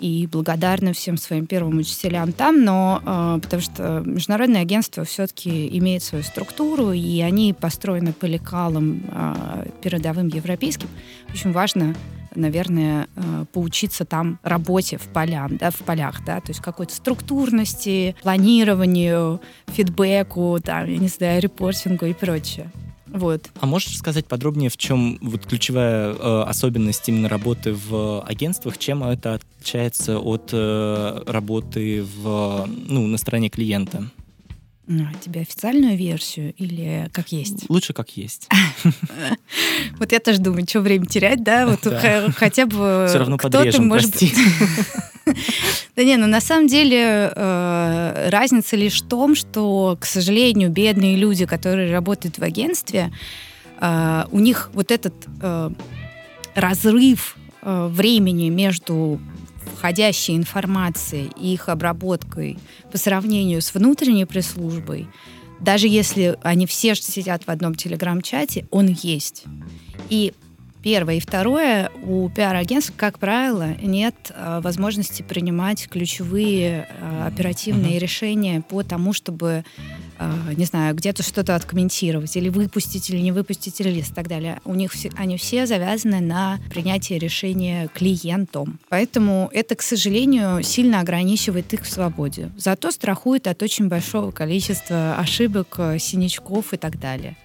И 0.00 0.28
благодарна 0.30 0.92
всем 0.92 1.16
своим 1.16 1.46
первым 1.46 1.78
учителям 1.78 2.32
там, 2.32 2.64
но 2.64 3.02
э, 3.04 3.40
потому 3.42 3.62
что 3.62 4.02
международное 4.04 4.62
агентство 4.62 5.04
все-таки 5.04 5.76
имеет 5.78 6.02
свою 6.04 6.22
структуру, 6.22 6.92
и 6.92 7.20
они 7.20 7.52
построены 7.52 8.12
по 8.12 8.26
лекалам 8.26 9.02
э, 9.10 9.66
передовым 9.82 10.28
европейским. 10.28 10.88
Очень 11.32 11.52
важно 11.52 11.96
наверное, 12.36 13.08
э, 13.16 13.44
поучиться 13.52 14.04
там 14.04 14.38
работе 14.42 14.98
в 14.98 15.08
полях, 15.08 15.56
да, 15.56 15.70
в 15.70 15.78
полях, 15.78 16.24
да, 16.24 16.40
то 16.40 16.50
есть 16.50 16.60
какой-то 16.60 16.94
структурности, 16.94 18.16
планированию, 18.22 19.40
фидбэку, 19.68 20.58
там, 20.62 20.90
я 20.90 20.98
не 20.98 21.08
знаю, 21.08 21.42
репортингу 21.42 22.06
и 22.06 22.12
прочее. 22.12 22.70
Вот. 23.14 23.48
А 23.60 23.66
можешь 23.66 23.92
рассказать 23.92 24.26
подробнее, 24.26 24.70
в 24.70 24.76
чем 24.76 25.18
вот 25.22 25.46
ключевая 25.46 26.12
э, 26.12 26.42
особенность 26.48 27.08
именно 27.08 27.28
работы 27.28 27.72
в 27.72 28.20
агентствах, 28.22 28.76
чем 28.76 29.04
это 29.04 29.34
отличается 29.34 30.18
от 30.18 30.50
э, 30.52 31.22
работы 31.24 32.02
в, 32.02 32.66
ну, 32.66 33.06
на 33.06 33.16
стороне 33.16 33.50
клиента? 33.50 34.10
А, 34.86 34.92
тебе 35.20 35.40
официальную 35.40 35.96
версию 35.96 36.52
или 36.58 37.08
как 37.12 37.32
есть? 37.32 37.68
Лучше 37.68 37.92
как 37.92 38.10
есть. 38.10 38.48
Вот 39.98 40.12
я 40.12 40.20
тоже 40.20 40.40
думаю, 40.40 40.66
что 40.68 40.80
время 40.80 41.06
терять, 41.06 41.42
да? 41.42 41.66
Вот 41.66 41.80
хотя 42.36 42.66
бы 42.66 43.06
Все 43.08 43.18
равно 43.18 43.38
кто-то 43.38 43.80
может. 43.80 44.14
Да 45.96 46.02
не, 46.02 46.16
ну 46.16 46.26
на 46.26 46.40
самом 46.40 46.66
деле 46.66 47.32
э, 47.34 48.28
разница 48.28 48.76
лишь 48.76 49.00
в 49.00 49.08
том, 49.08 49.34
что, 49.34 49.96
к 49.98 50.04
сожалению, 50.04 50.68
бедные 50.70 51.16
люди, 51.16 51.46
которые 51.46 51.90
работают 51.90 52.38
в 52.38 52.42
агентстве, 52.42 53.10
э, 53.80 54.24
у 54.30 54.38
них 54.38 54.70
вот 54.74 54.90
этот 54.90 55.14
э, 55.40 55.70
разрыв 56.54 57.36
времени 57.62 58.50
между 58.50 59.18
входящей 59.84 60.34
информацией 60.34 61.30
и 61.38 61.52
их 61.52 61.68
обработкой 61.68 62.56
по 62.90 62.96
сравнению 62.96 63.60
с 63.60 63.74
внутренней 63.74 64.24
пресс-службой, 64.24 65.08
даже 65.60 65.88
если 65.88 66.38
они 66.42 66.64
все 66.64 66.94
сидят 66.94 67.44
в 67.44 67.50
одном 67.50 67.74
телеграм-чате, 67.74 68.66
он 68.70 68.86
есть. 68.86 69.44
И 70.08 70.32
Первое. 70.82 71.14
И 71.14 71.20
второе, 71.20 71.90
у 72.02 72.28
пиар-агентств, 72.28 72.92
как 72.94 73.18
правило, 73.18 73.74
нет 73.80 74.14
э, 74.28 74.60
возможности 74.62 75.22
принимать 75.22 75.88
ключевые 75.88 76.86
э, 76.90 77.26
оперативные 77.26 77.96
mm-hmm. 77.96 77.98
решения 77.98 78.60
по 78.60 78.82
тому, 78.82 79.14
чтобы, 79.14 79.64
не 80.56 80.64
знаю, 80.64 80.94
где-то 80.94 81.22
что-то 81.22 81.54
откомментировать, 81.54 82.36
или 82.36 82.48
выпустить, 82.48 83.10
или 83.10 83.20
не 83.20 83.32
выпустить 83.32 83.80
релиз 83.80 84.10
и 84.10 84.14
так 84.14 84.28
далее. 84.28 84.60
У 84.64 84.74
них 84.74 84.92
все, 84.92 85.10
они 85.16 85.36
все 85.36 85.66
завязаны 85.66 86.20
на 86.20 86.58
принятие 86.70 87.18
решения 87.18 87.88
клиентом. 87.94 88.78
Поэтому 88.88 89.50
это, 89.52 89.74
к 89.74 89.82
сожалению, 89.82 90.62
сильно 90.62 91.00
ограничивает 91.00 91.72
их 91.74 91.82
в 91.82 91.90
свободе. 91.90 92.50
Зато 92.56 92.90
страхует 92.90 93.46
от 93.46 93.62
очень 93.62 93.88
большого 93.88 94.30
количества 94.30 95.16
ошибок, 95.16 95.74
э, 95.78 95.98
синячков 95.98 96.72
и 96.72 96.76
так 96.76 96.98
далее 96.98 97.36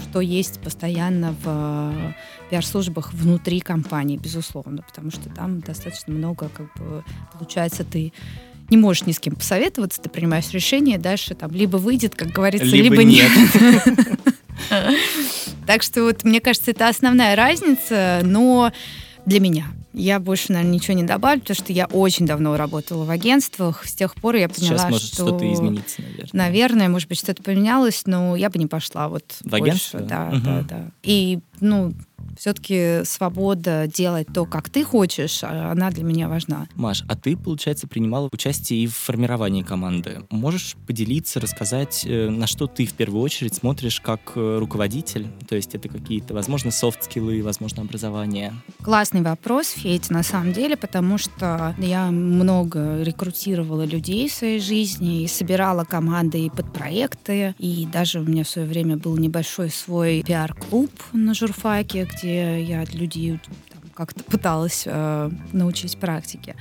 что 0.00 0.20
есть 0.20 0.60
постоянно 0.60 1.34
в 1.42 1.44
э, 1.46 2.12
пиар-службах 2.50 3.12
внутри 3.12 3.60
компании, 3.60 4.16
безусловно, 4.16 4.82
потому 4.82 5.10
что 5.10 5.28
там 5.28 5.60
достаточно 5.60 6.12
много, 6.12 6.48
как 6.48 6.72
бы, 6.74 7.04
получается, 7.32 7.84
ты 7.84 8.12
не 8.70 8.76
можешь 8.76 9.06
ни 9.06 9.12
с 9.12 9.18
кем 9.18 9.34
посоветоваться, 9.34 10.00
ты 10.02 10.08
принимаешь 10.08 10.50
решение, 10.52 10.98
дальше 10.98 11.34
там 11.34 11.50
либо 11.52 11.76
выйдет, 11.76 12.14
как 12.14 12.28
говорится, 12.28 12.66
либо, 12.66 12.94
либо 12.96 13.04
нет. 13.04 13.30
Так 15.66 15.82
что 15.82 16.02
вот, 16.04 16.24
мне 16.24 16.40
кажется, 16.40 16.70
это 16.70 16.88
основная 16.88 17.36
разница, 17.36 18.20
но 18.24 18.72
для 19.26 19.38
меня. 19.38 19.66
Я 19.92 20.18
больше, 20.18 20.52
наверное, 20.52 20.74
ничего 20.74 20.94
не 20.96 21.02
добавлю, 21.02 21.40
потому 21.40 21.56
что 21.56 21.72
я 21.72 21.86
очень 21.86 22.24
давно 22.24 22.56
работала 22.56 23.04
в 23.04 23.10
агентствах. 23.10 23.84
С 23.86 23.92
тех 23.94 24.14
пор 24.14 24.36
я 24.36 24.48
поняла, 24.48 24.78
Сейчас 24.78 24.90
может 24.90 25.06
что... 25.08 25.26
что-то 25.26 25.52
измениться, 25.52 26.00
наверное. 26.02 26.30
Наверное, 26.32 26.88
может 26.88 27.08
быть, 27.08 27.18
что-то 27.18 27.42
поменялось, 27.42 28.02
но 28.06 28.34
я 28.36 28.48
бы 28.48 28.58
не 28.58 28.66
пошла 28.66 29.08
вот 29.08 29.24
В 29.40 29.48
больше. 29.50 29.64
агентство? 29.64 30.00
Да, 30.00 30.24
Мгм. 30.26 30.42
да, 30.44 30.62
да. 30.62 30.90
И, 31.02 31.40
ну, 31.60 31.92
все-таки 32.38 33.00
свобода 33.04 33.86
делать 33.86 34.28
то, 34.32 34.44
как 34.44 34.70
ты 34.70 34.84
хочешь, 34.84 35.40
а 35.42 35.72
она 35.72 35.90
для 35.90 36.04
меня 36.04 36.28
важна. 36.28 36.68
Маш, 36.74 37.04
а 37.08 37.16
ты, 37.16 37.36
получается, 37.36 37.86
принимала 37.86 38.28
участие 38.32 38.80
и 38.80 38.86
в 38.86 38.94
формировании 38.94 39.62
команды. 39.62 40.22
Можешь 40.30 40.76
поделиться, 40.86 41.40
рассказать, 41.40 42.04
э, 42.06 42.28
на 42.28 42.46
что 42.46 42.66
ты 42.66 42.86
в 42.86 42.92
первую 42.94 43.22
очередь 43.22 43.54
смотришь 43.54 44.00
как 44.00 44.32
э, 44.36 44.58
руководитель? 44.58 45.28
То 45.48 45.56
есть 45.56 45.74
это 45.74 45.88
какие-то, 45.88 46.34
возможно, 46.34 46.70
софт-скиллы, 46.70 47.42
возможно, 47.42 47.82
образование. 47.82 48.54
Классный 48.82 49.22
вопрос, 49.22 49.70
Федь, 49.70 50.10
на 50.10 50.22
самом 50.22 50.52
деле, 50.52 50.76
потому 50.76 51.18
что 51.18 51.74
я 51.78 52.10
много 52.10 53.02
рекрутировала 53.02 53.84
людей 53.84 54.28
в 54.28 54.32
своей 54.32 54.60
жизни 54.60 55.22
и 55.22 55.28
собирала 55.28 55.84
команды 55.84 56.44
и 56.44 56.50
под 56.50 56.72
проекты, 56.72 57.54
и 57.58 57.86
даже 57.92 58.20
у 58.20 58.24
меня 58.24 58.44
в 58.44 58.48
свое 58.48 58.66
время 58.66 58.96
был 58.96 59.16
небольшой 59.16 59.70
свой 59.70 60.22
пиар-клуб 60.22 60.90
на 61.12 61.34
журфаке, 61.34 62.07
где 62.08 62.62
я 62.62 62.84
людей 62.84 63.38
как-то 63.94 64.22
пыталась 64.22 64.84
э, 64.86 65.30
научить 65.52 65.98
практике. 65.98 66.54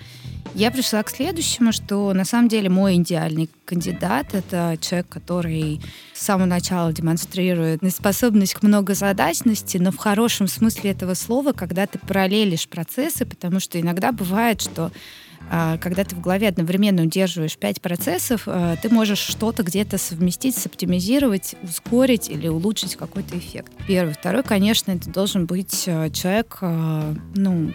Я 0.56 0.72
пришла 0.72 1.04
к 1.04 1.10
следующему, 1.12 1.72
что 1.72 2.12
на 2.14 2.26
самом 2.26 2.48
деле 2.48 2.68
мой 2.68 2.96
идеальный 2.96 3.48
кандидат— 3.64 4.28
это 4.34 4.76
человек, 4.82 5.08
который 5.08 5.80
с 6.16 6.26
самого 6.26 6.48
начала 6.48 6.92
демонстрирует 6.92 7.82
способность 7.94 8.56
к 8.56 8.64
многозадачности, 8.64 9.78
но 9.78 9.92
в 9.92 9.98
хорошем 9.98 10.48
смысле 10.48 10.92
этого 10.92 11.14
слова, 11.14 11.52
когда 11.54 11.86
ты 11.86 12.00
параллелишь 12.00 12.68
процессы, 12.68 13.24
потому 13.24 13.60
что 13.60 13.80
иногда 13.80 14.12
бывает, 14.12 14.62
что 14.62 14.92
когда 15.80 16.04
ты 16.04 16.16
в 16.16 16.22
голове 16.22 16.48
одновременно 16.48 17.04
удерживаешь 17.04 17.58
пять 17.58 17.82
процессов, 17.82 18.44
а, 18.46 18.76
ты 18.76 18.90
можешь 18.90 19.20
что-то 19.20 19.64
где-то 19.64 19.98
совместить, 19.98 20.56
соптимизировать, 20.56 21.56
ускорить 21.64 22.30
или 22.30 22.48
улучшить 22.48 22.96
какой-то 22.96 23.38
эффект. 23.38 23.72
Первый. 23.88 24.14
Второй, 24.14 24.44
конечно, 24.44 24.92
это 24.92 25.10
должен 25.10 25.46
быть 25.46 25.86
а, 25.88 26.10
человек, 26.10 26.58
а, 26.62 27.16
ну, 27.36 27.72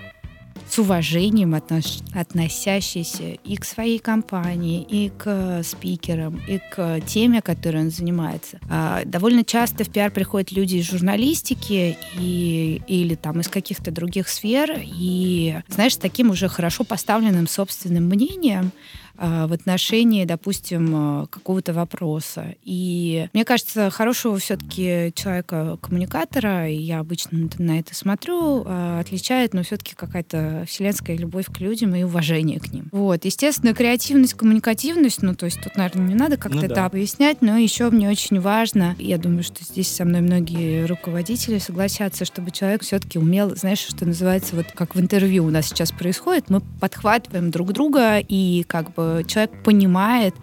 с 0.73 0.79
уважением 0.79 1.55
отнош- 1.55 2.03
относящийся 2.15 3.33
и 3.45 3.57
к 3.57 3.65
своей 3.67 3.99
компании, 3.99 4.81
и 4.89 5.11
к 5.11 5.25
э, 5.27 5.63
спикерам, 5.63 6.41
и 6.49 6.61
к 6.71 7.01
теме, 7.01 7.43
которой 7.43 7.83
он 7.83 7.91
занимается. 7.91 8.59
А, 8.71 9.03
довольно 9.05 9.45
часто 9.45 9.85
в 9.85 9.91
пиар 9.91 10.11
приходят 10.11 10.51
люди 10.51 10.77
из 10.77 10.91
журналистики 10.91 11.99
и, 12.19 12.81
или 12.87 13.17
там 13.17 13.41
из 13.41 13.49
каких-то 13.49 13.91
других 13.91 14.31
сфер, 14.31 14.81
и, 14.83 15.61
знаешь, 15.69 15.93
с 15.93 15.99
таким 15.99 16.31
уже 16.31 16.49
хорошо 16.49 16.85
поставленным 16.85 17.49
собственным 17.49 18.05
мнением, 18.05 18.73
в 19.17 19.53
отношении, 19.53 20.25
допустим, 20.25 21.23
э, 21.23 21.27
какого-то 21.29 21.73
вопроса. 21.73 22.55
И 22.65 23.29
мне 23.33 23.45
кажется, 23.45 23.91
хорошего 23.91 24.39
все-таки 24.39 25.13
человека-коммуникатора, 25.15 26.69
и 26.69 26.77
я 26.77 27.01
обычно 27.01 27.49
на 27.59 27.79
это 27.79 27.95
смотрю, 27.95 28.65
а, 28.67 29.01
отличает, 29.01 29.55
но 29.55 29.63
все-таки 29.63 29.95
какая-то 29.95 30.65
вселенская 30.67 31.17
любовь 31.17 31.47
к 31.47 31.61
людям 31.61 31.95
и 31.95 32.03
уважение 32.03 32.59
к 32.61 32.73
ним. 32.73 32.89
Вот. 32.93 33.25
Естественно, 33.25 33.75
креативность, 33.75 34.35
коммуникативность, 34.35 35.23
ну, 35.23 35.35
то 35.35 35.47
есть 35.47 35.61
тут, 35.63 35.77
наверное, 35.77 36.09
не 36.09 36.15
надо 36.15 36.37
как-то 36.37 36.59
Ну 36.59 36.65
это 36.65 36.75
да. 36.75 36.87
объяснять, 36.87 37.43
но 37.43 37.57
еще 37.57 37.91
мне 37.91 38.09
очень 38.09 38.41
важно, 38.41 38.97
я 38.99 39.19
думаю, 39.19 39.43
что 39.43 39.65
здесь 39.65 39.89
со 39.89 40.05
мной 40.05 40.21
многие 40.21 40.87
руководители 40.87 41.59
согласятся, 41.59 42.25
чтобы 42.25 42.51
человек 42.51 42.83
все-таки 42.83 43.19
умел, 43.19 43.55
знаешь, 43.57 43.81
что 43.81 44.07
называется, 44.07 44.57
вот 44.57 44.67
как 44.75 44.95
в 44.95 45.01
интервью 45.01 45.45
у 45.45 45.51
нас 45.51 45.67
сейчас 45.67 45.93
происходит, 45.93 46.51
мы 46.51 46.61
подхватываем 46.81 47.51
друг 47.51 47.73
друга, 47.73 48.19
и 48.19 48.65
как 48.67 48.95
бы 48.95 49.02
человек 49.27 49.63
понимает, 49.63 50.35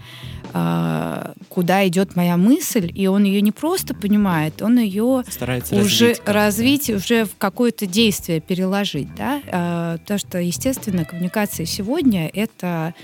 а, 0.54 1.34
куда 1.50 1.88
идет 1.88 2.16
моя 2.16 2.38
мысль, 2.38 2.92
и 2.94 3.08
он 3.08 3.24
ее 3.24 3.42
не 3.42 3.52
просто 3.52 3.94
понимает, 3.94 4.62
он 4.62 4.80
ее 4.80 5.24
Старается 5.30 5.76
уже 5.76 6.16
развить 6.26 6.26
развить, 6.26 6.90
уже 6.90 7.26
в 7.26 7.36
какое-то 7.38 7.86
действие 7.86 8.40
переложить, 8.40 9.14
да, 9.16 9.42
А, 9.52 9.98
потому 10.00 10.18
что, 10.18 10.40
естественно, 10.40 11.06
коммуникация 11.06 11.66
сегодня— 11.66 12.30
это 12.34 12.96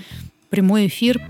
прямой 0.50 0.88
эфир 0.88 1.20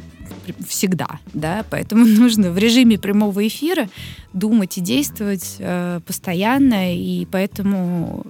всегда, 0.66 1.20
да, 1.34 1.64
поэтому 1.70 2.04
нужно 2.06 2.50
в 2.50 2.58
режиме 2.58 2.98
прямого 2.98 3.46
эфира 3.46 3.88
думать 4.32 4.78
и 4.78 4.80
действовать 4.80 5.56
э, 5.58 6.00
постоянно, 6.06 6.94
и 6.94 7.26
поэтому 7.26 8.26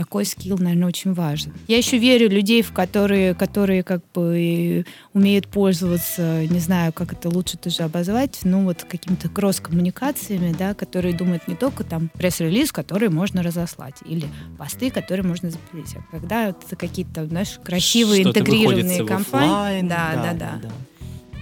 такой 0.00 0.24
скилл, 0.24 0.56
наверное, 0.56 0.88
очень 0.88 1.12
важен. 1.12 1.52
Я 1.68 1.76
еще 1.76 1.98
верю 1.98 2.30
в 2.30 2.32
людей, 2.32 2.62
в 2.62 2.72
которые, 2.72 3.34
которые 3.34 3.82
как 3.82 4.00
бы 4.14 4.86
умеют 5.12 5.46
пользоваться, 5.46 6.46
не 6.46 6.58
знаю, 6.58 6.94
как 6.94 7.12
это 7.12 7.28
лучше 7.28 7.58
тоже 7.58 7.82
обозвать, 7.82 8.38
ну 8.44 8.64
вот 8.64 8.82
какими-то 8.84 9.28
кросс-коммуникациями, 9.28 10.54
да, 10.58 10.72
которые 10.72 11.14
думают 11.14 11.46
не 11.48 11.54
только 11.54 11.84
там 11.84 12.08
пресс-релиз, 12.14 12.72
который 12.72 13.10
можно 13.10 13.42
разослать, 13.42 13.96
или 14.06 14.26
посты, 14.56 14.90
которые 14.90 15.26
можно 15.26 15.50
запилить, 15.50 15.94
а 15.94 16.02
когда 16.10 16.48
это 16.48 16.76
какие-то, 16.76 17.26
знаешь, 17.26 17.58
красивые 17.62 18.22
Что-то 18.22 18.40
интегрированные 18.40 19.04
компании. 19.04 19.20
оффлайн. 19.20 19.88
Да, 19.88 20.12
да, 20.14 20.32
да. 20.62 20.70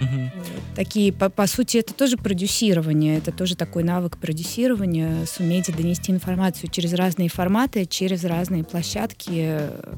Мгм. 0.01 0.31
Такие, 0.75 1.11
по, 1.11 1.29
по 1.29 1.47
сути, 1.47 1.77
это 1.77 1.93
тоже 1.93 2.17
продюсирование, 2.17 3.17
это 3.17 3.31
тоже 3.31 3.55
такой 3.55 3.83
навык 3.83 4.17
продюсирования, 4.17 5.25
суметь 5.25 5.75
донести 5.75 6.11
информацию 6.11 6.69
через 6.69 6.93
разные 6.93 7.29
форматы, 7.29 7.85
через 7.85 8.23
разные 8.23 8.63
площадки 8.63 9.31
э, 9.33 9.93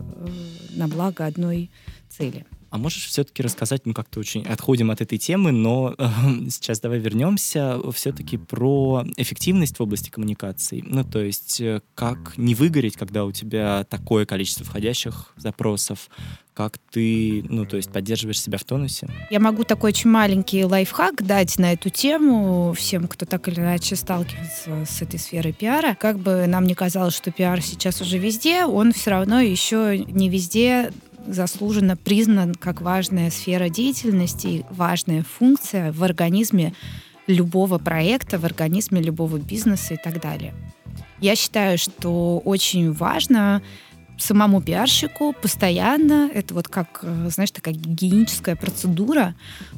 на 0.71 0.87
благо 0.87 1.25
одной 1.25 1.69
цели. 2.09 2.45
А 2.71 2.77
можешь 2.77 3.05
все-таки 3.05 3.43
рассказать, 3.43 3.81
мы 3.85 3.93
как-то 3.93 4.21
очень 4.21 4.45
отходим 4.45 4.91
от 4.91 5.01
этой 5.01 5.17
темы, 5.17 5.51
но 5.51 5.93
э, 5.97 6.07
сейчас 6.49 6.79
давай 6.79 6.99
вернемся 6.99 7.77
все-таки 7.91 8.37
про 8.37 9.05
эффективность 9.17 9.77
в 9.77 9.83
области 9.83 10.09
коммуникаций. 10.09 10.81
Ну, 10.87 11.03
то 11.03 11.19
есть, 11.19 11.59
э, 11.59 11.81
как 11.95 12.37
не 12.37 12.55
выгореть, 12.55 12.95
когда 12.95 13.25
у 13.25 13.33
тебя 13.33 13.83
такое 13.89 14.25
количество 14.25 14.65
входящих 14.65 15.33
запросов, 15.35 16.09
как 16.53 16.77
ты, 16.77 17.43
ну, 17.49 17.65
то 17.65 17.75
есть, 17.75 17.91
поддерживаешь 17.91 18.41
себя 18.41 18.57
в 18.57 18.63
тонусе. 18.63 19.09
Я 19.29 19.41
могу 19.41 19.65
такой 19.65 19.89
очень 19.89 20.09
маленький 20.09 20.63
лайфхак 20.63 21.25
дать 21.25 21.57
на 21.59 21.73
эту 21.73 21.89
тему 21.89 22.73
всем, 22.73 23.09
кто 23.09 23.25
так 23.25 23.49
или 23.49 23.59
иначе 23.59 23.97
сталкивается 23.97 24.85
с 24.85 25.01
этой 25.01 25.19
сферой 25.19 25.51
пиара. 25.51 25.93
Как 25.95 26.19
бы 26.19 26.45
нам 26.47 26.63
не 26.63 26.75
казалось, 26.75 27.15
что 27.17 27.31
пиар 27.31 27.61
сейчас 27.61 27.99
уже 27.99 28.17
везде, 28.17 28.63
он 28.63 28.93
все 28.93 29.11
равно 29.11 29.41
еще 29.41 29.97
не 29.97 30.29
везде 30.29 30.93
заслуженно 31.27 31.95
признан 31.95 32.55
как 32.55 32.81
важная 32.81 33.29
сфера 33.29 33.69
деятельности, 33.69 34.65
важная 34.69 35.23
функция 35.23 35.91
в 35.91 36.03
организме 36.03 36.73
любого 37.27 37.77
проекта, 37.77 38.39
в 38.39 38.45
организме 38.45 39.01
любого 39.01 39.37
бизнеса 39.37 39.93
и 39.93 39.97
так 39.97 40.21
далее. 40.21 40.53
Я 41.19 41.35
считаю, 41.35 41.77
что 41.77 42.39
очень 42.39 42.91
важно 42.91 43.61
самому 44.21 44.61
пиарщику 44.61 45.33
постоянно, 45.33 46.29
это 46.33 46.53
вот 46.53 46.67
как, 46.67 46.99
э, 47.03 47.29
знаешь, 47.29 47.51
такая 47.51 47.73
гигиеническая 47.73 48.55
процедура, 48.55 49.35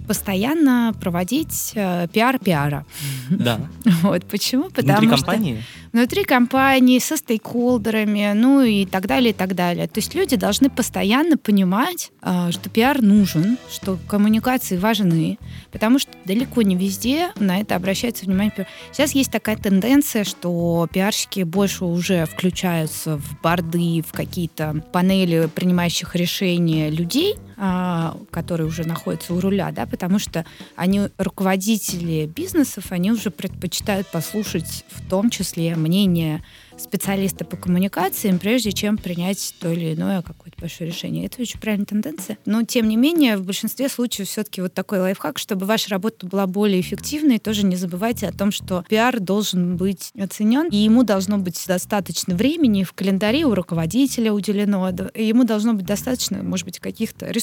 постоянно 0.07 0.93
проводить 0.99 1.71
э, 1.75 2.07
пиар 2.11 2.39
пиара. 2.39 2.85
Да. 3.29 3.59
Вот 4.03 4.25
почему? 4.25 4.69
Потому 4.69 4.99
Внутри 4.99 5.07
что 5.07 5.25
компании? 5.25 5.63
внутри 5.93 6.23
компании, 6.23 6.99
со 6.99 7.15
стейкхолдерами, 7.15 8.33
ну 8.33 8.61
и 8.61 8.85
так 8.85 9.05
далее, 9.05 9.29
и 9.29 9.33
так 9.33 9.55
далее. 9.55 9.87
То 9.87 9.99
есть 9.99 10.15
люди 10.15 10.35
должны 10.35 10.69
постоянно 10.69 11.37
понимать, 11.37 12.11
а, 12.21 12.51
что 12.51 12.69
пиар 12.69 13.01
нужен, 13.01 13.57
что 13.71 13.99
коммуникации 14.07 14.75
важны, 14.75 15.37
потому 15.71 15.99
что 15.99 16.11
далеко 16.25 16.63
не 16.63 16.75
везде 16.75 17.31
на 17.35 17.61
это 17.61 17.75
обращается 17.75 18.25
внимание. 18.25 18.67
Сейчас 18.91 19.13
есть 19.13 19.31
такая 19.31 19.55
тенденция, 19.55 20.23
что 20.23 20.87
пиарщики 20.91 21.43
больше 21.43 21.85
уже 21.85 22.25
включаются 22.25 23.17
в 23.17 23.41
борды, 23.41 24.03
в 24.05 24.11
какие-то 24.33 24.83
панели 24.91 25.47
принимающих 25.53 26.15
решения 26.15 26.89
людей, 26.89 27.35
которые 27.55 28.67
уже 28.67 28.83
находятся 28.85 29.33
у 29.33 29.39
руля, 29.39 29.71
да, 29.71 29.85
потому 29.85 30.19
что 30.19 30.45
они 30.75 31.01
руководители 31.17 32.25
бизнесов, 32.25 32.85
они 32.91 33.11
уже 33.11 33.31
предпочитают 33.31 34.07
послушать 34.07 34.85
в 34.89 35.09
том 35.09 35.29
числе 35.29 35.75
мнение 35.75 36.43
специалиста 36.79 37.45
по 37.45 37.57
коммуникациям, 37.57 38.39
прежде 38.39 38.71
чем 38.71 38.97
принять 38.97 39.55
то 39.59 39.71
или 39.71 39.93
иное 39.93 40.21
какое-то 40.21 40.59
большое 40.59 40.89
решение. 40.89 41.25
Это 41.25 41.41
очень 41.41 41.59
правильная 41.59 41.85
тенденция. 41.85 42.37
Но, 42.45 42.63
тем 42.63 42.87
не 42.87 42.97
менее, 42.97 43.37
в 43.37 43.45
большинстве 43.45 43.89
случаев 43.89 44.27
все-таки 44.27 44.61
вот 44.61 44.73
такой 44.73 44.99
лайфхак, 44.99 45.37
чтобы 45.37 45.65
ваша 45.65 45.89
работа 45.89 46.25
была 46.25 46.47
более 46.47 46.81
эффективной, 46.81 47.39
тоже 47.39 47.65
не 47.65 47.75
забывайте 47.75 48.27
о 48.27 48.31
том, 48.31 48.51
что 48.51 48.83
пиар 48.89 49.19
должен 49.19 49.77
быть 49.77 50.11
оценен, 50.19 50.67
и 50.69 50.77
ему 50.77 51.03
должно 51.03 51.37
быть 51.37 51.63
достаточно 51.67 52.35
времени 52.35 52.83
в 52.83 52.93
календаре 52.93 53.45
у 53.45 53.53
руководителя 53.53 54.33
уделено, 54.33 54.89
ему 55.15 55.43
должно 55.43 55.73
быть 55.73 55.85
достаточно, 55.85 56.41
может 56.43 56.65
быть, 56.65 56.79
каких-то 56.79 57.27
ресурсов 57.27 57.42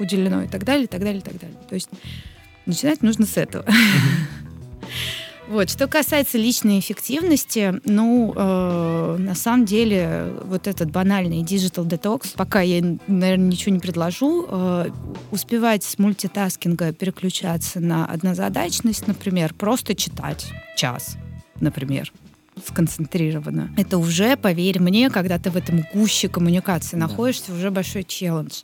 уделено 0.00 0.42
и 0.42 0.48
так 0.48 0.64
далее, 0.64 0.84
и 0.84 0.88
так 0.88 1.00
далее, 1.00 1.18
и 1.18 1.24
так 1.24 1.38
далее. 1.38 1.58
То 1.68 1.74
есть 1.74 1.88
начинать 2.66 3.02
нужно 3.02 3.26
с 3.26 3.36
этого. 3.36 3.64
Вот, 5.48 5.68
что 5.68 5.86
касается 5.86 6.38
личной 6.38 6.78
эффективности, 6.78 7.74
ну, 7.84 8.32
э, 8.34 9.16
на 9.18 9.34
самом 9.34 9.66
деле, 9.66 10.32
вот 10.44 10.66
этот 10.66 10.90
банальный 10.90 11.42
digital 11.42 11.86
detox, 11.86 12.34
пока 12.36 12.62
я, 12.62 12.80
наверное, 13.06 13.48
ничего 13.48 13.74
не 13.74 13.80
предложу, 13.80 14.46
э, 14.48 14.90
успевать 15.30 15.82
с 15.82 15.98
мультитаскинга 15.98 16.92
переключаться 16.92 17.80
на 17.80 18.06
однозадачность, 18.06 19.06
например, 19.08 19.52
просто 19.52 19.94
читать 19.94 20.46
час, 20.76 21.16
например, 21.60 22.10
сконцентрированно. 22.66 23.70
Это 23.76 23.98
уже, 23.98 24.36
поверь 24.36 24.80
мне, 24.80 25.10
когда 25.10 25.38
ты 25.38 25.50
в 25.50 25.56
этом 25.56 25.84
гуще 25.92 26.28
коммуникации 26.28 26.96
да. 26.96 27.08
находишься, 27.08 27.52
уже 27.52 27.70
большой 27.70 28.04
челлендж. 28.04 28.62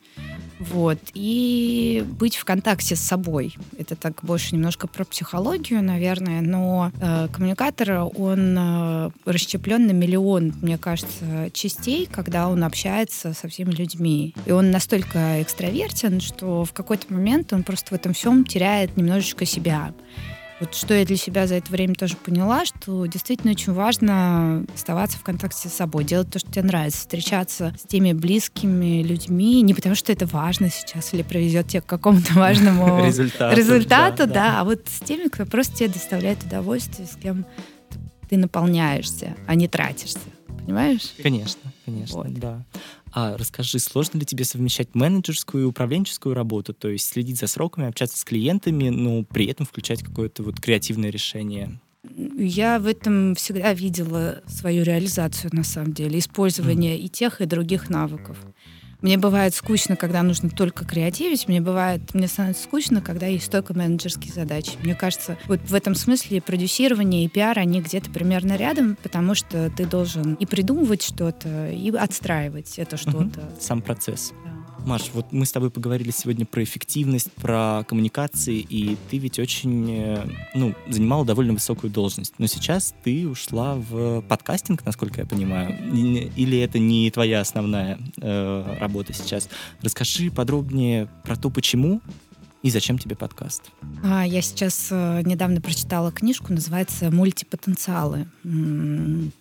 Вот. 0.58 0.98
И 1.14 2.04
быть 2.18 2.36
в 2.36 2.44
контакте 2.44 2.96
с 2.96 3.00
собой. 3.00 3.56
Это 3.78 3.96
так 3.96 4.20
больше 4.22 4.54
немножко 4.54 4.86
про 4.88 5.04
психологию, 5.04 5.82
наверное, 5.82 6.40
но 6.40 6.90
э, 7.00 7.28
коммуникатор, 7.32 8.08
он 8.16 8.56
э, 8.58 9.10
расщеплен 9.24 9.86
на 9.86 9.92
миллион, 9.92 10.54
мне 10.60 10.78
кажется, 10.78 11.50
частей, 11.52 12.08
когда 12.10 12.48
он 12.48 12.64
общается 12.64 13.34
со 13.34 13.48
всеми 13.48 13.70
людьми. 13.70 14.34
И 14.46 14.52
он 14.52 14.70
настолько 14.70 15.40
экстравертен, 15.42 16.20
что 16.20 16.64
в 16.64 16.72
какой-то 16.72 17.12
момент 17.12 17.52
он 17.52 17.62
просто 17.62 17.90
в 17.90 17.92
этом 17.92 18.12
всем 18.12 18.44
теряет 18.44 18.96
немножечко 18.96 19.44
себя. 19.44 19.92
Вот 20.60 20.74
что 20.74 20.94
я 20.94 21.04
для 21.04 21.16
себя 21.16 21.46
за 21.46 21.56
это 21.56 21.70
время 21.70 21.94
тоже 21.94 22.16
поняла, 22.16 22.64
что 22.64 23.06
действительно 23.06 23.52
очень 23.52 23.72
важно 23.72 24.64
оставаться 24.74 25.16
в 25.16 25.22
контакте 25.22 25.68
с 25.68 25.72
собой, 25.72 26.04
делать 26.04 26.30
то, 26.30 26.40
что 26.40 26.50
тебе 26.50 26.64
нравится, 26.64 26.98
встречаться 26.98 27.74
с 27.80 27.86
теми 27.86 28.12
близкими 28.12 29.02
людьми, 29.02 29.62
не 29.62 29.74
потому 29.74 29.94
что 29.94 30.12
это 30.12 30.26
важно 30.26 30.68
сейчас 30.70 31.14
или 31.14 31.22
приведет 31.22 31.68
тебя 31.68 31.80
к 31.80 31.86
какому-то 31.86 32.32
важному 32.34 33.04
результату, 33.06 33.56
результату 33.56 34.26
да, 34.26 34.34
да, 34.34 34.60
а 34.60 34.64
вот 34.64 34.82
с 34.88 35.00
теми, 35.00 35.28
кто 35.28 35.46
просто 35.46 35.76
тебе 35.76 35.90
доставляет 35.90 36.42
удовольствие, 36.42 37.06
с 37.06 37.16
кем 37.16 37.46
ты 38.28 38.36
наполняешься, 38.36 39.36
а 39.46 39.54
не 39.54 39.68
тратишься. 39.68 40.18
Понимаешь? 40.46 41.14
Конечно, 41.22 41.72
конечно, 41.86 42.16
вот. 42.16 42.34
да. 42.34 42.64
А 43.12 43.36
расскажи, 43.36 43.78
сложно 43.78 44.18
ли 44.18 44.26
тебе 44.26 44.44
совмещать 44.44 44.94
менеджерскую 44.94 45.64
и 45.64 45.66
управленческую 45.66 46.34
работу, 46.34 46.74
то 46.74 46.88
есть 46.88 47.08
следить 47.08 47.38
за 47.38 47.46
сроками, 47.46 47.88
общаться 47.88 48.18
с 48.18 48.24
клиентами, 48.24 48.88
но 48.88 49.24
при 49.24 49.46
этом 49.46 49.66
включать 49.66 50.02
какое-то 50.02 50.42
вот 50.42 50.60
креативное 50.60 51.10
решение? 51.10 51.80
Я 52.36 52.78
в 52.78 52.86
этом 52.86 53.34
всегда 53.34 53.74
видела 53.74 54.42
свою 54.46 54.84
реализацию, 54.84 55.50
на 55.52 55.64
самом 55.64 55.92
деле, 55.92 56.18
использование 56.18 56.96
mm. 56.96 57.00
и 57.00 57.08
тех, 57.08 57.40
и 57.40 57.46
других 57.46 57.90
навыков. 57.90 58.38
Мне 59.00 59.16
бывает 59.16 59.54
скучно, 59.54 59.96
когда 59.96 60.22
нужно 60.22 60.50
только 60.50 60.84
креативить. 60.84 61.46
Мне 61.46 61.60
бывает, 61.60 62.02
мне 62.14 62.26
становится 62.26 62.64
скучно, 62.64 63.00
когда 63.00 63.26
есть 63.26 63.50
только 63.50 63.74
менеджерские 63.74 64.32
задачи. 64.32 64.72
Мне 64.82 64.94
кажется, 64.94 65.38
вот 65.46 65.60
в 65.60 65.74
этом 65.74 65.94
смысле 65.94 66.40
продюсирование 66.40 67.24
и 67.24 67.28
пиар, 67.28 67.58
они 67.58 67.80
где-то 67.80 68.10
примерно 68.10 68.56
рядом, 68.56 68.96
потому 69.02 69.34
что 69.34 69.70
ты 69.70 69.86
должен 69.86 70.34
и 70.34 70.46
придумывать 70.46 71.02
что-то, 71.02 71.70
и 71.70 71.90
отстраивать 71.90 72.78
это 72.78 72.96
что-то. 72.96 73.40
Угу. 73.40 73.60
Сам 73.60 73.82
процесс. 73.82 74.32
Маш, 74.88 75.10
вот 75.12 75.32
мы 75.32 75.44
с 75.44 75.52
тобой 75.52 75.70
поговорили 75.70 76.10
сегодня 76.10 76.46
про 76.46 76.62
эффективность, 76.62 77.30
про 77.32 77.84
коммуникации, 77.86 78.56
и 78.58 78.96
ты 79.10 79.18
ведь 79.18 79.38
очень, 79.38 79.86
э, 79.90 80.26
ну, 80.54 80.74
занимала 80.88 81.26
довольно 81.26 81.52
высокую 81.52 81.90
должность. 81.90 82.32
Но 82.38 82.46
сейчас 82.46 82.94
ты 83.04 83.28
ушла 83.28 83.74
в 83.74 84.22
подкастинг, 84.22 84.86
насколько 84.86 85.20
я 85.20 85.26
понимаю. 85.26 85.76
Или 85.92 86.58
это 86.60 86.78
не 86.78 87.10
твоя 87.10 87.42
основная 87.42 87.98
э, 88.16 88.76
работа 88.80 89.12
сейчас? 89.12 89.50
Расскажи 89.82 90.30
подробнее 90.30 91.06
про 91.22 91.36
то, 91.36 91.50
почему 91.50 92.00
и 92.62 92.70
зачем 92.70 92.98
тебе 92.98 93.14
подкаст? 93.14 93.70
А, 94.02 94.26
я 94.26 94.42
сейчас 94.42 94.88
э, 94.90 95.22
недавно 95.24 95.60
прочитала 95.60 96.10
книжку, 96.10 96.52
называется 96.52 97.10
«Мультипотенциалы». 97.10 98.26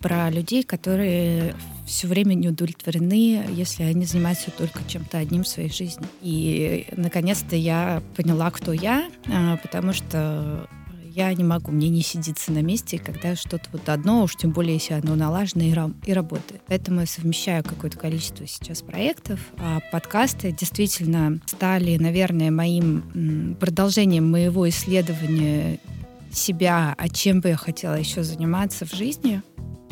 Про 0.00 0.30
людей, 0.30 0.62
которые 0.62 1.54
все 1.86 2.06
время 2.06 2.34
не 2.34 2.48
удовлетворены, 2.48 3.44
если 3.50 3.82
они 3.82 4.04
занимаются 4.04 4.50
только 4.50 4.80
чем-то 4.86 5.18
одним 5.18 5.42
в 5.42 5.48
своей 5.48 5.70
жизни. 5.70 6.06
И, 6.20 6.86
наконец-то, 6.96 7.56
я 7.56 8.02
поняла, 8.16 8.50
кто 8.50 8.72
я, 8.72 9.10
а, 9.26 9.56
потому 9.56 9.92
что 9.92 10.68
я 11.18 11.34
не 11.34 11.42
могу, 11.42 11.72
мне 11.72 11.88
не 11.88 12.02
сидится 12.02 12.52
на 12.52 12.62
месте, 12.62 12.96
когда 12.96 13.34
что-то 13.34 13.68
вот 13.72 13.88
одно, 13.88 14.22
уж 14.22 14.36
тем 14.36 14.52
более, 14.52 14.74
если 14.74 14.94
оно 14.94 15.16
налажено 15.16 15.64
и, 15.64 15.74
и 16.08 16.12
работает. 16.12 16.62
Поэтому 16.68 17.00
я 17.00 17.06
совмещаю 17.06 17.64
какое-то 17.64 17.98
количество 17.98 18.46
сейчас 18.46 18.82
проектов, 18.82 19.40
а 19.58 19.80
подкасты 19.90 20.52
действительно 20.52 21.40
стали, 21.46 21.96
наверное, 21.96 22.52
моим 22.52 23.56
продолжением 23.58 24.30
моего 24.30 24.68
исследования 24.68 25.80
себя, 26.30 26.94
а 26.96 27.08
чем 27.08 27.40
бы 27.40 27.48
я 27.48 27.56
хотела 27.56 27.94
еще 27.94 28.22
заниматься 28.22 28.86
в 28.86 28.94
жизни, 28.94 29.42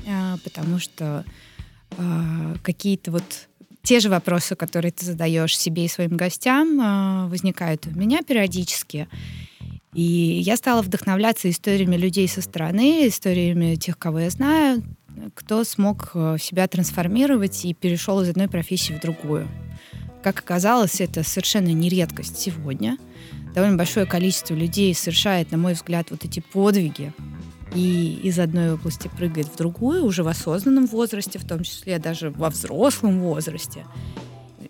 а, 0.09 0.37
потому 0.45 0.79
что 0.79 1.25
а, 1.99 2.55
какие-то 2.63 3.11
вот 3.11 3.49
те 3.83 3.99
же 3.99 4.11
вопросы, 4.11 4.55
которые 4.55 4.93
ты 4.93 5.05
задаешь 5.05 5.59
себе 5.59 5.87
и 5.87 5.89
своим 5.89 6.17
гостям, 6.17 6.79
а, 6.81 7.27
возникают 7.27 7.85
у 7.89 7.99
меня 7.99 8.23
периодически. 8.23 9.09
И 9.97 10.03
я 10.45 10.59
стала 10.59 10.83
вдохновляться 10.83 11.49
историями 11.49 11.97
людей 11.97 12.29
со 12.29 12.43
стороны, 12.43 13.09
историями 13.09 13.77
тех, 13.77 13.99
кого 13.99 14.19
я 14.19 14.29
знаю, 14.29 14.83
кто 15.35 15.65
смог 15.65 16.11
э, 16.13 16.37
себя 16.39 16.69
трансформировать 16.69 17.65
и 17.65 17.73
перешел 17.73 18.21
из 18.21 18.29
одной 18.29 18.47
профессии 18.47 18.93
в 18.93 19.01
другую. 19.01 19.49
Как 20.23 20.41
оказалось, 20.41 21.01
это 21.01 21.23
совершенно 21.23 21.69
не 21.69 21.89
редкость 21.89 22.39
сегодня. 22.39 22.99
Довольно 23.55 23.79
большое 23.79 24.05
количество 24.05 24.53
людей 24.53 24.95
совершает, 24.95 25.51
на 25.51 25.57
мой 25.57 25.73
взгляд, 25.73 26.11
вот 26.11 26.27
эти 26.27 26.41
подвиги 26.41 27.15
и 27.75 28.21
из 28.23 28.39
одной 28.39 28.75
области 28.75 29.09
прыгает 29.17 29.47
в 29.47 29.57
другую 29.57 30.05
уже 30.05 30.23
в 30.23 30.29
осознанном 30.29 30.85
возрасте, 30.85 31.39
в 31.39 31.47
том 31.47 31.63
числе 31.63 31.99
даже 31.99 32.29
во 32.29 32.51
взрослом 32.51 33.21
возрасте. 33.21 33.87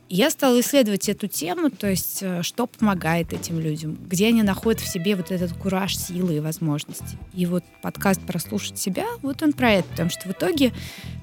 Я 0.08 0.30
стала 0.30 0.60
исследовать 0.60 1.08
эту 1.08 1.26
тему, 1.26 1.68
то 1.68 1.88
есть 1.88 2.22
э, 2.22 2.42
что 2.42 2.66
помогает 2.66 3.32
этим 3.32 3.58
людям, 3.58 3.98
где 4.08 4.28
они 4.28 4.44
находят 4.44 4.80
в 4.80 4.88
себе 4.88 5.16
вот 5.16 5.32
этот 5.32 5.52
кураж, 5.54 5.96
силы 5.96 6.36
и 6.36 6.40
возможности. 6.40 7.18
И 7.34 7.44
вот 7.44 7.64
подкаст 7.82 8.20
«Прослушать 8.24 8.78
себя», 8.78 9.06
вот 9.22 9.42
он 9.42 9.52
про 9.52 9.72
это, 9.72 9.88
потому 9.88 10.10
что 10.10 10.28
в 10.28 10.32
итоге 10.32 10.72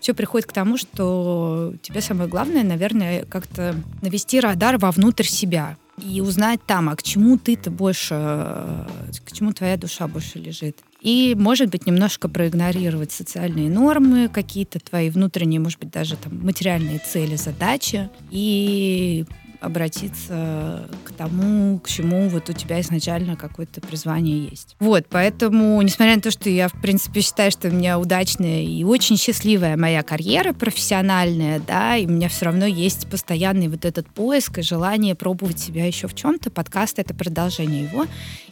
все 0.02 0.14
приходит 0.14 0.50
к 0.50 0.54
тому, 0.54 0.78
что 0.78 1.74
тебе 1.82 2.02
самое 2.02 2.30
главное, 2.30 2.64
наверное, 2.64 3.24
как-то 3.24 3.74
навести 4.02 4.42
радар 4.42 4.78
вовнутрь 4.78 5.24
себя, 5.24 5.78
и 5.98 6.22
узнать 6.22 6.60
там, 6.66 6.90
а 6.90 6.96
к 6.96 7.04
чему 7.04 7.38
ты-то 7.38 7.70
больше, 7.72 8.16
э, 8.18 8.86
к 9.26 9.32
чему 9.32 9.54
твоя 9.54 9.78
душа 9.78 10.08
больше 10.08 10.40
лежит. 10.40 10.78
И, 11.04 11.36
может 11.38 11.70
быть, 11.70 11.86
немножко 11.86 12.30
проигнорировать 12.30 13.12
социальные 13.12 13.70
нормы, 13.70 14.30
какие-то 14.30 14.80
твои 14.80 15.10
внутренние, 15.10 15.60
может 15.60 15.80
быть, 15.80 15.92
даже 15.92 16.16
там 16.16 16.40
материальные 16.44 17.00
цели, 17.00 17.36
задачи, 17.36 18.10
и 18.32 19.26
обратиться 19.64 20.90
к 21.06 21.14
тому, 21.14 21.80
к 21.80 21.88
чему 21.88 22.28
вот 22.28 22.50
у 22.50 22.54
тебя 22.54 22.82
изначально 22.82 23.36
какое-то 23.36 23.80
призвание 23.82 24.46
есть. 24.46 24.76
Вот, 24.80 25.06
поэтому, 25.10 25.82
несмотря 25.82 26.16
на 26.16 26.22
то, 26.22 26.32
что 26.32 26.50
я, 26.50 26.68
в 26.68 26.82
принципе, 26.82 27.22
считаю, 27.22 27.50
что 27.50 27.70
у 27.70 27.72
меня 27.72 27.98
удачная 27.98 28.62
и 28.62 28.84
очень 28.84 29.18
счастливая 29.18 29.78
моя 29.78 30.04
карьера 30.04 30.54
профессиональная, 30.54 31.62
да, 31.66 31.96
и 31.96 32.06
у 32.06 32.10
меня 32.10 32.28
все 32.28 32.46
равно 32.46 32.66
есть 32.66 33.08
постоянный 33.10 33.70
вот 33.70 33.86
этот 33.86 34.08
поиск 34.10 34.60
и 34.60 34.62
желание 34.62 35.16
пробовать 35.16 35.60
себя 35.60 35.86
еще 35.86 36.08
в 36.08 36.16
чем-то. 36.16 36.52
Подкаст— 36.52 36.96
это 37.00 37.14
продолжение 37.14 37.84
его. 37.84 38.06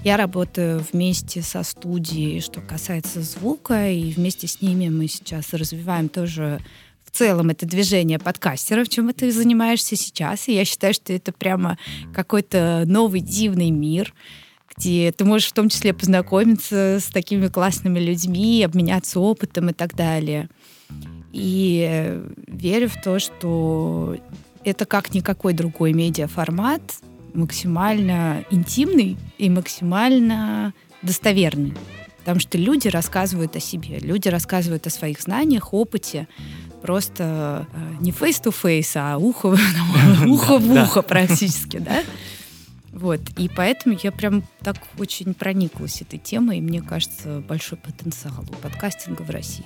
Я 0.04 0.18
работаю 0.18 0.84
вместе 0.92 1.42
со 1.42 1.64
студией, 1.64 2.40
что 2.40 2.62
касается 2.62 3.22
звука, 3.22 3.90
и 3.90 4.12
вместе 4.14 4.48
с 4.48 4.62
ними 4.62 4.90
мы 4.90 5.08
сейчас 5.08 5.54
развиваем 5.54 6.10
тоже 6.10 6.60
в 7.12 7.18
целом 7.18 7.50
это 7.50 7.66
движение 7.66 8.20
подкастеров, 8.20 8.90
чем 8.90 9.12
ты 9.14 9.32
занимаешься 9.32 9.96
сейчас. 9.96 10.48
И 10.48 10.54
я 10.54 10.66
считаю, 10.66 10.94
что 10.94 11.14
это 11.14 11.32
прямо 11.32 11.78
какой-то 12.14 12.84
новый 12.86 13.20
дивный 13.20 13.70
мир, 13.70 14.14
где 14.76 15.12
ты 15.12 15.26
можешь 15.26 15.50
в 15.50 15.54
том 15.54 15.70
числе 15.70 15.94
познакомиться 15.94 17.00
с 17.02 17.06
такими 17.06 17.48
классными 17.48 18.00
людьми, 18.00 18.64
обменяться 18.64 19.20
опытом 19.20 19.70
и 19.70 19.74
так 19.74 19.96
далее. 19.96 20.50
И 21.34 22.22
верю 22.48 22.90
в 22.90 23.02
то, 23.02 23.20
что 23.20 24.18
это 24.64 24.86
как 24.86 25.14
никакой 25.14 25.54
другой 25.54 25.94
медиаформат, 25.94 26.82
максимально 27.34 28.46
интимный 28.52 29.18
и 29.38 29.50
максимально 29.50 30.74
достоверный. 31.02 31.74
Потому 32.22 32.40
что 32.40 32.58
люди 32.58 32.88
рассказывают 32.88 33.56
о 33.56 33.60
себе, 33.60 34.00
люди 34.00 34.28
рассказывают 34.28 34.86
о 34.88 34.90
своих 34.90 35.22
знаниях, 35.22 35.74
опыте, 35.74 36.28
просто 36.82 37.68
э, 37.74 37.96
не 38.00 38.12
face-to-face, 38.12 38.94
а 38.96 39.18
ухо, 39.18 39.48
ухо 40.28 40.58
в 40.58 40.72
ухо 40.72 41.02
практически, 41.02 41.78
да? 41.78 42.04
Вот, 42.92 43.22
и 43.38 43.50
поэтому 43.50 43.98
я 44.04 44.12
прям 44.12 44.44
так 44.62 44.78
очень 44.98 45.34
прониклась 45.34 46.02
этой 46.02 46.20
темой, 46.20 46.58
и 46.58 46.62
мне 46.62 46.82
кажется, 46.82 47.42
большой 47.48 47.78
потенциал 47.78 48.44
у 48.50 48.54
подкастинга 48.56 49.22
в 49.22 49.30
России. 49.30 49.66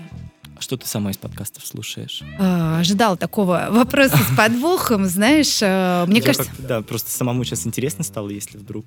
А 0.57 0.61
что 0.61 0.77
ты 0.77 0.87
сама 0.87 1.11
из 1.11 1.17
подкастов 1.17 1.65
слушаешь? 1.65 2.23
А, 2.39 2.79
ожидал 2.79 3.17
такого 3.17 3.67
вопроса 3.71 4.17
с 4.17 4.37
подвохом, 4.37 5.05
знаешь, 5.05 5.59
э, 5.61 6.05
мне 6.07 6.21
кажется... 6.21 6.49
Да, 6.59 6.81
просто 6.81 7.11
самому 7.11 7.43
сейчас 7.43 7.67
интересно 7.67 8.03
стало, 8.05 8.29
если 8.29 8.57
вдруг 8.57 8.85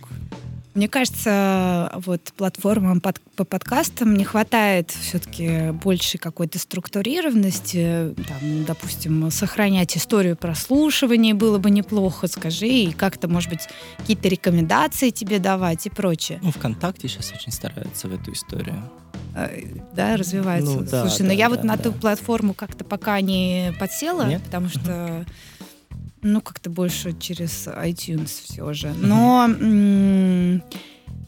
Мне 0.74 0.88
кажется, 0.88 1.92
вот 2.06 2.32
платформам 2.36 3.02
под, 3.02 3.20
по 3.36 3.44
подкастам 3.44 4.16
не 4.16 4.24
хватает 4.24 4.90
все-таки 4.90 5.72
большей 5.72 6.18
какой-то 6.18 6.58
структурированности. 6.58 8.14
Там, 8.26 8.64
допустим, 8.64 9.30
сохранять 9.30 9.94
историю 9.96 10.36
прослушивания 10.36 11.34
было 11.34 11.58
бы 11.58 11.70
неплохо, 11.70 12.28
скажи, 12.28 12.68
и 12.68 12.92
как-то, 12.92 13.28
может 13.28 13.50
быть, 13.50 13.68
какие-то 13.98 14.28
рекомендации 14.28 15.10
тебе 15.10 15.38
давать 15.38 15.84
и 15.84 15.90
прочее. 15.90 16.38
Ну, 16.42 16.50
ВКонтакте 16.50 17.08
сейчас 17.08 17.30
очень 17.32 17.52
стараются 17.52 18.08
в 18.08 18.14
эту 18.14 18.32
историю 18.32 18.82
э, 19.34 19.64
да, 19.94 20.16
развивается. 20.16 20.70
Ну, 20.70 20.80
да, 20.82 21.02
Слушай, 21.02 21.22
ну 21.22 21.28
да, 21.28 21.32
но 21.32 21.32
я 21.32 21.48
да, 21.48 21.54
вот 21.58 21.64
на 21.64 21.76
да. 21.76 21.82
ту 21.84 21.92
платформу 21.92 22.54
как-то 22.54 22.84
пока 22.84 23.20
не 23.20 23.72
подсела, 23.78 24.26
Нет? 24.26 24.42
потому 24.42 24.68
что 24.68 25.24
ну, 26.22 26.40
как-то 26.40 26.70
больше 26.70 27.16
через 27.18 27.66
iTunes 27.66 28.30
все 28.42 28.72
же. 28.72 28.92
Но 28.94 29.48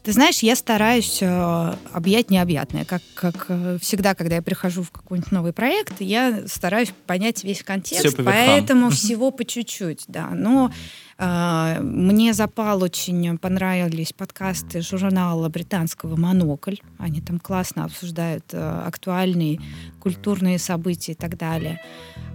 ты 0.02 0.12
знаешь, 0.12 0.38
я 0.38 0.56
стараюсь 0.56 1.18
э, 1.20 1.74
объять 1.92 2.30
необъятное. 2.30 2.86
Как, 2.86 3.02
как 3.14 3.46
э, 3.48 3.76
всегда, 3.82 4.14
когда 4.14 4.36
я 4.36 4.42
прихожу 4.42 4.82
в 4.82 4.90
какой-нибудь 4.90 5.30
новый 5.30 5.52
проект, 5.52 6.00
я 6.00 6.44
стараюсь 6.46 6.92
понять 7.06 7.44
весь 7.44 7.62
контекст, 7.62 8.16
по 8.16 8.22
поэтому 8.22 8.88
всего 8.88 9.30
по 9.30 9.44
чуть-чуть, 9.44 10.04
да. 10.08 10.30
Но 10.30 10.72
мне 11.20 12.32
запал 12.32 12.82
очень 12.82 13.36
понравились 13.36 14.12
подкасты 14.14 14.80
журнала 14.80 15.48
британского 15.50 16.16
«Монокль». 16.16 16.76
Они 16.98 17.20
там 17.20 17.38
классно 17.38 17.84
обсуждают 17.84 18.44
э, 18.52 18.82
актуальные 18.86 19.60
культурные 20.00 20.58
события 20.58 21.12
и 21.12 21.14
так 21.14 21.36
далее. 21.36 21.78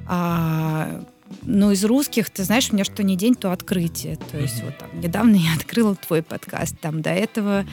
А, 0.08 1.04
ну, 1.42 1.72
из 1.72 1.84
русских, 1.84 2.30
ты 2.30 2.44
знаешь, 2.44 2.70
у 2.70 2.74
меня 2.76 2.86
что 2.86 3.02
не 3.02 3.16
день, 3.16 3.34
то 3.34 3.52
открытие. 3.52 4.18
То 4.18 4.38
есть 4.38 4.64
вот 4.64 4.78
там 4.78 5.02
недавно 5.02 5.36
я 5.36 5.56
открыла 5.56 5.96
твой 5.96 6.22
подкаст, 6.22 6.80
там 6.80 7.02
до 7.02 7.10
этого 7.10 7.66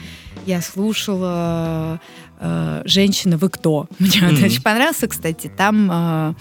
я 0.47 0.61
слушала 0.61 2.01
э, 2.39 2.81
«Женщина, 2.85 3.37
вы 3.37 3.49
кто?». 3.49 3.87
Мне 3.99 4.09
mm-hmm. 4.09 4.45
очень 4.45 4.63
понравился, 4.63 5.07
кстати. 5.07 5.51
Там 5.55 5.89
э, 5.91 6.33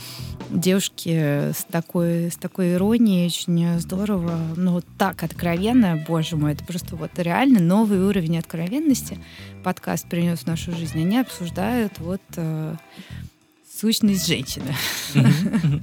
девушки 0.52 1.52
с 1.52 1.64
такой, 1.70 2.30
с 2.30 2.36
такой 2.36 2.74
иронией, 2.74 3.26
очень 3.26 3.80
здорово, 3.80 4.38
ну, 4.56 4.82
так 4.98 5.22
откровенно, 5.22 6.02
боже 6.06 6.36
мой, 6.36 6.52
это 6.52 6.64
просто 6.64 6.96
вот 6.96 7.10
реально 7.16 7.60
новый 7.60 8.00
уровень 8.00 8.38
откровенности 8.38 9.18
подкаст 9.64 10.08
принес 10.08 10.40
в 10.40 10.46
нашу 10.46 10.72
жизнь. 10.76 11.00
Они 11.00 11.18
обсуждают 11.18 11.98
вот 11.98 12.22
э, 12.36 12.76
сущность 13.80 14.26
женщины. 14.26 14.74
Mm-hmm. 15.14 15.80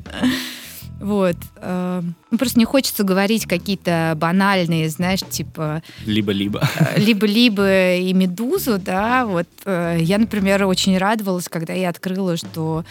Вот. 1.00 1.38
Э, 1.58 2.02
ну, 2.32 2.38
просто 2.38 2.60
не 2.60 2.66
хочется 2.66 3.04
говорить 3.04 3.45
какие-то 3.45 4.14
банальные, 4.18 4.89
знаешь, 4.89 5.22
типа... 5.30 5.82
Либо-либо. 6.06 6.62
Э, 6.80 7.00
либо-либо 7.00 7.95
и 7.95 8.14
«Медузу», 8.14 8.80
да. 8.80 9.26
Вот 9.26 9.47
э, 9.66 9.97
я, 10.02 10.18
например, 10.18 10.66
очень 10.66 10.97
радовалась, 10.97 11.47
когда 11.47 11.74
я 11.74 11.89
открыла, 11.89 12.38
что 12.38 12.84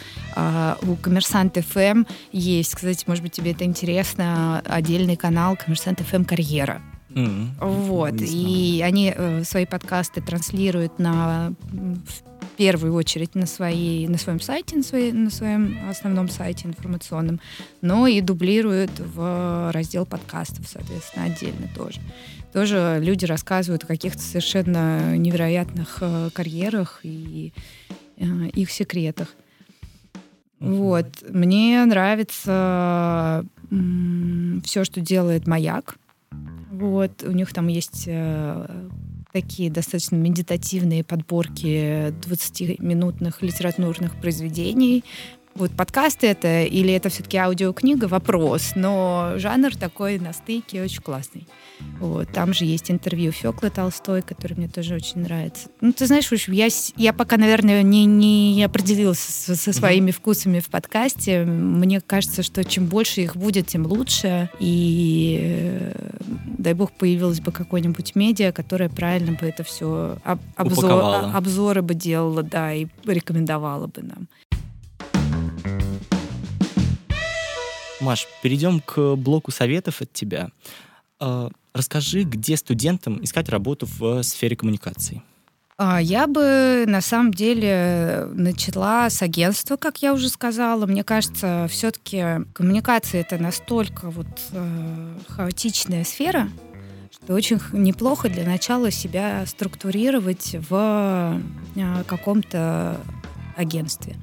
у 0.82 0.96
«Коммерсант 0.96 1.56
ФМ» 1.56 2.04
есть, 2.32 2.74
кстати, 2.74 3.04
может 3.06 3.22
быть, 3.22 3.32
тебе 3.32 3.52
это 3.52 3.64
интересно, 3.64 4.62
отдельный 4.64 5.16
канал 5.16 5.56
«Коммерсант 5.56 6.00
ФМ 6.00 6.24
Карьера». 6.24 6.80
Mm-hmm. 7.10 7.48
Вот. 7.60 8.14
И 8.20 8.82
они 8.84 9.12
э, 9.14 9.42
свои 9.44 9.66
подкасты 9.66 10.20
транслируют 10.20 10.98
на 10.98 11.52
первую 12.58 12.92
очередь 12.94 13.36
на, 13.36 13.46
своей, 13.46 14.08
на 14.08 14.18
своем 14.18 14.40
сайте, 14.40 14.76
на, 14.76 14.82
своей, 14.82 15.12
на 15.12 15.30
своем 15.30 15.78
основном 15.88 16.28
сайте 16.28 16.66
информационном, 16.66 17.40
но 17.82 18.08
и 18.08 18.20
дублируют 18.20 18.90
в 18.98 19.70
раздел 19.72 20.04
подкастов, 20.04 20.66
соответственно, 20.68 21.26
отдельно 21.26 21.68
тоже. 21.76 22.00
Тоже 22.52 22.98
люди 23.00 23.24
рассказывают 23.26 23.84
о 23.84 23.86
каких-то 23.86 24.20
совершенно 24.20 25.16
невероятных 25.16 25.98
э, 26.00 26.30
карьерах 26.32 27.00
и 27.04 27.52
э, 28.16 28.24
их 28.54 28.72
секретах. 28.72 29.36
Вот. 30.58 31.06
Мне 31.28 31.84
нравится 31.84 33.44
все, 34.64 34.84
что 34.84 35.00
делает 35.00 35.46
Маяк. 35.46 35.96
Вот. 36.72 37.22
У 37.22 37.30
них 37.30 37.52
там 37.52 37.68
есть 37.68 38.04
э, 38.08 38.88
такие 39.32 39.70
достаточно 39.70 40.16
медитативные 40.16 41.04
подборки 41.04 42.08
20-минутных 42.10 43.42
литературных 43.42 44.20
произведений. 44.20 45.04
Вот 45.54 45.72
подкасты 45.72 46.28
это 46.28 46.62
или 46.62 46.92
это 46.92 47.08
все-таки 47.08 47.36
аудиокнига, 47.36 48.06
вопрос, 48.06 48.72
но 48.74 49.32
жанр 49.36 49.76
такой 49.76 50.18
на 50.18 50.32
стыке 50.32 50.82
очень 50.82 51.02
классный. 51.02 51.46
Вот. 52.00 52.28
Там 52.32 52.54
же 52.54 52.64
есть 52.64 52.90
интервью 52.90 53.32
Феклы 53.32 53.70
Толстой, 53.70 54.22
который 54.22 54.54
мне 54.54 54.68
тоже 54.68 54.94
очень 54.94 55.22
нравится. 55.22 55.68
Ну, 55.80 55.92
ты 55.92 56.06
знаешь, 56.06 56.30
я, 56.48 56.68
я 56.96 57.12
пока, 57.12 57.36
наверное, 57.36 57.82
не, 57.82 58.04
не 58.04 58.62
определилась 58.62 59.18
со, 59.18 59.56
со 59.56 59.72
своими 59.72 60.10
вкусами 60.10 60.60
в 60.60 60.68
подкасте. 60.68 61.44
Мне 61.44 62.00
кажется, 62.00 62.42
что 62.42 62.64
чем 62.64 62.86
больше 62.86 63.22
их 63.22 63.36
будет, 63.36 63.66
тем 63.68 63.86
лучше. 63.86 64.50
И 64.60 65.38
э, 65.40 66.18
дай 66.58 66.74
бог 66.74 66.92
появилась 66.92 67.40
бы 67.40 67.52
какой-нибудь 67.52 68.14
медиа, 68.14 68.52
которая 68.52 68.88
правильно 68.88 69.32
бы 69.32 69.46
это 69.46 69.64
все 69.64 70.18
об, 70.24 70.40
обзор, 70.56 71.30
обзоры 71.34 71.82
бы 71.82 71.94
делала, 71.94 72.42
да, 72.42 72.72
и 72.72 72.86
рекомендовала 73.04 73.86
бы 73.86 74.02
нам. 74.02 74.28
Маш, 78.00 78.26
перейдем 78.42 78.80
к 78.80 79.16
блоку 79.16 79.50
советов 79.50 80.00
от 80.00 80.12
тебя. 80.12 80.50
А, 81.20 81.50
расскажи, 81.72 82.22
где 82.22 82.56
студентам 82.56 83.22
искать 83.22 83.48
работу 83.48 83.86
в 83.98 84.22
сфере 84.22 84.56
коммуникаций? 84.56 85.22
А, 85.80 86.00
я 86.00 86.26
бы 86.26 86.84
на 86.88 87.00
самом 87.00 87.32
деле 87.32 88.28
начала 88.32 89.08
с 89.10 89.22
агентства, 89.22 89.76
как 89.76 90.02
я 90.02 90.12
уже 90.12 90.28
сказала. 90.28 90.86
Мне 90.86 91.04
кажется, 91.04 91.68
все-таки 91.70 92.44
коммуникация 92.52 93.20
это 93.20 93.38
настолько 93.38 94.10
вот 94.10 94.26
э, 94.50 95.14
хаотичная 95.28 96.02
сфера, 96.02 96.50
что 97.12 97.34
очень 97.34 97.60
неплохо 97.72 98.28
для 98.28 98.44
начала 98.44 98.90
себя 98.90 99.44
структурировать 99.46 100.56
в 100.68 101.40
э, 101.76 102.04
каком-то 102.08 103.00
агентстве. 103.56 104.16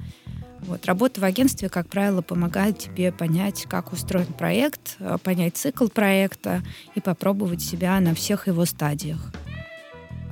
Вот. 0.66 0.84
Работа 0.86 1.20
в 1.20 1.24
агентстве, 1.24 1.68
как 1.68 1.88
правило, 1.88 2.22
помогает 2.22 2.78
тебе 2.78 3.12
понять, 3.12 3.66
как 3.68 3.92
устроен 3.92 4.26
проект, 4.26 4.96
э, 4.98 5.16
понять 5.22 5.56
цикл 5.56 5.88
проекта 5.88 6.62
и 6.94 7.00
попробовать 7.00 7.62
себя 7.62 7.98
на 8.00 8.14
всех 8.14 8.48
его 8.48 8.64
стадиях. 8.64 9.32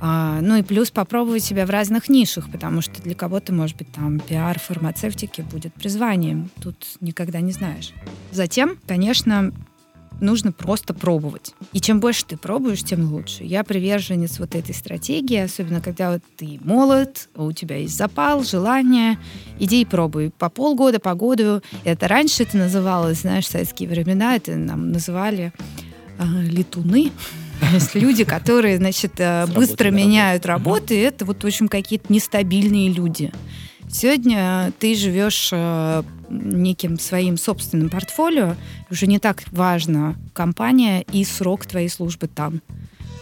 А, 0.01 0.39
ну 0.41 0.57
и 0.57 0.61
плюс 0.61 0.91
попробовать 0.91 1.43
себя 1.43 1.65
в 1.65 1.69
разных 1.69 2.09
нишах, 2.09 2.51
потому 2.51 2.81
что 2.81 3.01
для 3.01 3.15
кого-то, 3.15 3.53
может 3.53 3.77
быть, 3.77 3.91
там 3.91 4.19
пиар 4.19 4.59
фармацевтики 4.59 5.41
будет 5.41 5.73
призванием. 5.73 6.49
Тут 6.61 6.75
никогда 6.99 7.39
не 7.39 7.53
знаешь. 7.53 7.93
Затем, 8.31 8.77
конечно, 8.87 9.53
нужно 10.21 10.51
просто 10.51 10.93
пробовать. 10.93 11.53
И 11.73 11.79
чем 11.79 11.99
больше 11.99 12.25
ты 12.25 12.37
пробуешь, 12.37 12.83
тем 12.83 13.11
лучше. 13.11 13.43
Я 13.43 13.63
приверженец 13.63 14.39
вот 14.39 14.55
этой 14.55 14.73
стратегии, 14.73 15.37
особенно 15.37 15.81
когда 15.81 16.11
вот 16.11 16.21
ты 16.37 16.59
молод, 16.63 17.29
у 17.35 17.51
тебя 17.51 17.77
есть 17.77 17.97
запал, 17.97 18.43
желание. 18.43 19.17
Иди 19.59 19.81
и 19.81 19.85
пробуй. 19.85 20.31
По 20.31 20.49
полгода, 20.49 20.99
по 20.99 21.13
году. 21.15 21.61
Это 21.83 22.07
раньше 22.07 22.43
это 22.43 22.57
называлось, 22.57 23.21
знаешь, 23.21 23.45
в 23.45 23.51
советские 23.51 23.89
времена, 23.89 24.35
это 24.35 24.55
нам 24.55 24.91
называли 24.91 25.53
э, 26.17 26.23
летуны. 26.43 27.11
Есть 27.73 27.95
люди, 27.95 28.23
которые, 28.23 28.77
значит, 28.77 29.13
э, 29.17 29.47
быстро 29.47 29.89
меняют 29.89 30.45
работы, 30.45 31.01
это 31.01 31.25
вот, 31.25 31.43
в 31.43 31.47
общем, 31.47 31.67
какие-то 31.67 32.11
нестабильные 32.11 32.89
люди. 32.91 33.31
Сегодня 33.89 34.73
ты 34.79 34.95
живешь 34.95 35.49
э, 35.51 36.03
неким 36.29 36.99
своим 36.99 37.37
собственным 37.37 37.89
портфолио, 37.89 38.55
уже 38.89 39.07
не 39.07 39.19
так 39.19 39.43
важна 39.51 40.15
компания 40.33 41.03
и 41.11 41.23
срок 41.23 41.65
твоей 41.65 41.89
службы 41.89 42.27
там. 42.27 42.61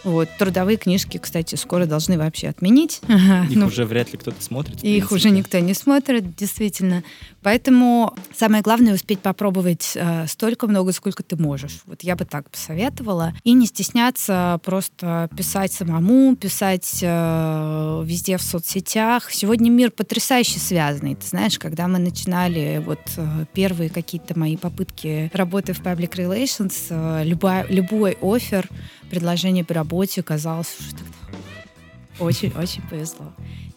Вот. 0.04 0.28
Трудовые 0.38 0.76
книжки, 0.76 1.16
кстати, 1.18 1.54
скоро 1.54 1.86
должны 1.86 2.18
вообще 2.18 2.48
отменить. 2.48 3.00
Их 3.08 3.56
ну, 3.56 3.66
уже 3.66 3.86
вряд 3.86 4.12
ли 4.12 4.18
кто-то 4.18 4.42
смотрит. 4.42 4.84
Их 4.84 5.10
уже 5.12 5.30
никто 5.30 5.58
не 5.58 5.72
смотрит, 5.72 6.36
действительно. 6.36 7.02
Поэтому 7.44 8.14
самое 8.34 8.62
главное 8.62 8.94
успеть 8.94 9.20
попробовать 9.20 9.92
э, 9.96 10.26
столько 10.26 10.66
много, 10.66 10.92
сколько 10.92 11.22
ты 11.22 11.36
можешь. 11.36 11.82
Вот 11.84 12.02
я 12.02 12.16
бы 12.16 12.24
так 12.24 12.50
посоветовала. 12.50 13.34
И 13.44 13.52
не 13.52 13.66
стесняться 13.66 14.58
просто 14.64 15.28
писать 15.36 15.70
самому, 15.70 16.36
писать 16.36 17.00
э, 17.02 18.02
везде 18.06 18.38
в 18.38 18.42
соцсетях. 18.42 19.30
Сегодня 19.30 19.68
мир 19.68 19.90
потрясающе 19.90 20.58
связанный. 20.58 21.16
Ты 21.16 21.26
знаешь, 21.26 21.58
когда 21.58 21.86
мы 21.86 21.98
начинали 21.98 22.82
вот 22.84 23.00
э, 23.18 23.44
первые 23.52 23.90
какие-то 23.90 24.38
мои 24.38 24.56
попытки 24.56 25.30
работы 25.34 25.74
в 25.74 25.82
Public 25.82 26.12
Relations, 26.12 26.74
э, 26.88 27.24
любой, 27.24 27.66
любой 27.68 28.16
офер 28.22 28.66
предложение 29.10 29.66
по 29.66 29.74
работе 29.74 30.22
казалось, 30.22 30.74
что 30.78 32.24
очень-очень 32.24 32.82
повезло. 32.88 33.34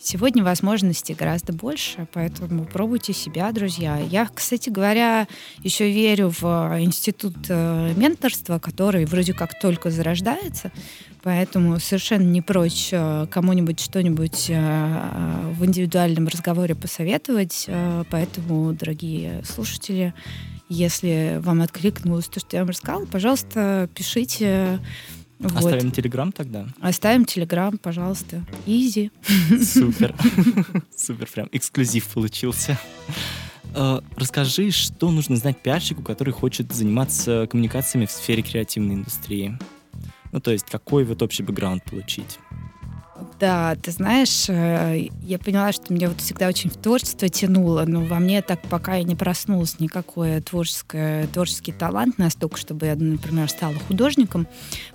Сегодня 0.10 0.41
возможностей 0.41 1.14
гораздо 1.14 1.51
больше, 1.51 2.08
поэтому 2.14 2.64
пробуйте 2.64 3.12
себя, 3.12 3.51
друзья. 3.51 3.97
Я, 3.97 4.30
кстати 4.34 4.70
говоря, 4.70 5.28
еще 5.64 5.91
верю 5.91 6.30
в 6.30 6.45
институт 6.80 7.36
э, 7.49 7.93
менторства, 7.93 8.58
который 8.58 9.03
вроде 9.03 9.34
как 9.34 9.60
только 9.60 9.91
зарождается, 9.91 10.72
Поэтому 11.24 11.78
совершенно 11.82 12.24
не 12.24 12.41
прочь 12.41 12.88
э, 12.93 13.28
кому-нибудь 13.30 13.82
что-нибудь 13.82 14.45
э, 14.47 15.51
в 15.58 15.66
индивидуальном 15.66 16.30
разговоре 16.30 16.74
посоветовать. 16.74 17.68
Поэтому, 18.10 18.72
дорогие 18.72 19.43
слушатели, 19.43 20.14
если 20.70 21.41
вам 21.41 21.62
откликнулось 21.62 22.30
то, 22.30 22.39
что 22.39 22.55
я 22.55 22.62
вам 22.62 22.70
рассказала, 22.70 23.05
пожалуйста, 23.05 23.89
пишите. 23.93 24.80
Оставим 25.44 25.88
вот. 25.88 25.96
телеграм 25.96 26.32
тогда? 26.32 26.68
Оставим 26.80 27.26
телеграм, 27.26 27.78
пожалуйста. 27.78 28.44
Изи. 28.66 29.12
Супер. 29.62 30.16
Супер, 30.96 31.28
прям 31.28 31.50
эксклюзив 31.52 32.08
получился. 32.08 32.80
Э, 33.76 34.02
расскажи, 34.16 34.72
что 34.72 35.12
нужно 35.12 35.36
знать 35.36 35.62
пиарщику, 35.62 36.02
который 36.02 36.34
хочет 36.34 36.74
заниматься 36.74 37.48
коммуникациями 37.50 38.06
в 38.06 38.12
сфере 38.12 38.42
креативной 38.42 38.96
индустрии? 38.96 39.58
Ну, 40.32 40.40
то 40.40 40.52
есть, 40.52 40.66
какой 40.66 41.04
вот 41.04 41.22
общий 41.22 41.44
бэкграунд 41.44 41.84
получить? 41.84 42.40
Да, 43.40 43.76
ты 43.76 43.92
знаешь, 43.92 44.50
э, 44.50 45.10
я 45.22 45.38
поняла, 45.38 45.72
что 45.72 45.94
меня 45.94 46.10
вот 46.10 46.20
всегда 46.22 46.48
очень 46.48 46.72
в 46.72 46.78
творчество 46.78 47.30
тянуло, 47.30 47.84
но 47.86 48.02
во 48.04 48.18
мне 48.18 48.42
так 48.42 48.62
пока 48.64 48.98
и 48.98 49.04
не 49.04 49.16
проснулся 49.16 49.76
никакой 49.80 50.42
творческое, 50.42 51.28
творческий 51.28 51.72
талант 51.72 52.18
настолько, 52.18 52.58
чтобы 52.58 52.88
я, 52.88 52.96
например, 52.96 53.48
стала 53.50 53.76
художником. 53.76 54.48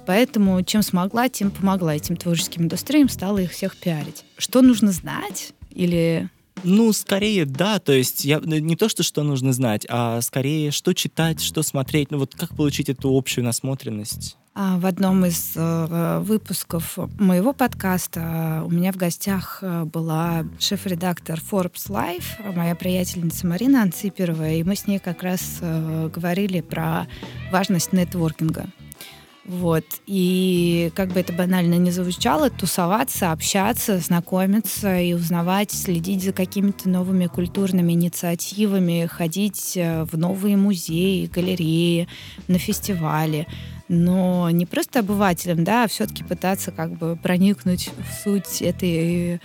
Поэтому 0.06 0.60
чем 0.64 0.82
смогла, 0.82 1.28
тем 1.28 1.52
помогла 1.52 1.94
этим 1.94 2.16
творческим 2.16 2.62
индустриям, 2.62 3.08
стала 3.08 3.38
их 3.38 3.52
всех 3.52 3.76
пиарить. 3.76 4.24
Что 4.38 4.60
нужно 4.60 4.90
знать? 4.90 5.52
Или 5.70 6.28
ну, 6.64 6.92
скорее, 6.92 7.44
да. 7.44 7.78
То 7.78 7.92
есть 7.92 8.24
я 8.24 8.40
ну, 8.40 8.56
не 8.58 8.76
то, 8.76 8.88
что 8.88 9.02
что 9.02 9.22
нужно 9.22 9.52
знать, 9.52 9.86
а 9.88 10.20
скорее, 10.20 10.70
что 10.70 10.92
читать, 10.92 11.40
что 11.40 11.62
смотреть. 11.62 12.10
Ну 12.10 12.18
вот 12.18 12.34
как 12.34 12.56
получить 12.56 12.88
эту 12.88 13.16
общую 13.16 13.44
насмотренность? 13.44 14.36
А, 14.54 14.76
в 14.76 14.84
одном 14.84 15.24
из 15.24 15.52
э, 15.56 16.18
выпусков 16.18 16.98
моего 17.18 17.54
подкаста 17.54 18.62
у 18.66 18.70
меня 18.70 18.92
в 18.92 18.96
гостях 18.96 19.60
э, 19.62 19.84
была 19.84 20.44
шеф-редактор 20.58 21.38
Forbes 21.38 21.88
Life, 21.88 22.54
моя 22.54 22.74
приятельница 22.74 23.46
Марина 23.46 23.80
Анциперова, 23.80 24.50
и 24.50 24.62
мы 24.62 24.76
с 24.76 24.86
ней 24.86 24.98
как 24.98 25.22
раз 25.22 25.58
э, 25.62 26.10
говорили 26.12 26.60
про 26.60 27.06
важность 27.50 27.94
нетворкинга. 27.94 28.66
Вот. 29.44 29.84
И 30.06 30.92
как 30.94 31.08
бы 31.08 31.20
это 31.20 31.32
банально 31.32 31.74
не 31.74 31.90
звучало, 31.90 32.48
тусоваться, 32.48 33.32
общаться, 33.32 33.98
знакомиться 33.98 35.00
и 35.00 35.14
узнавать, 35.14 35.72
следить 35.72 36.22
за 36.22 36.32
какими-то 36.32 36.88
новыми 36.88 37.26
культурными 37.26 37.92
инициативами, 37.92 39.06
ходить 39.06 39.76
э, 39.76 40.04
в 40.04 40.16
новые 40.16 40.56
музеи, 40.56 41.26
галереи, 41.26 42.06
на 42.46 42.58
фестивали. 42.58 43.48
Но 43.88 44.48
не 44.50 44.64
просто 44.64 45.00
обывателем, 45.00 45.64
да, 45.64 45.84
а 45.84 45.88
все-таки 45.88 46.22
пытаться 46.22 46.70
как 46.70 46.96
бы 46.96 47.18
проникнуть 47.20 47.90
в 47.98 48.22
суть 48.22 48.62
этой 48.62 49.40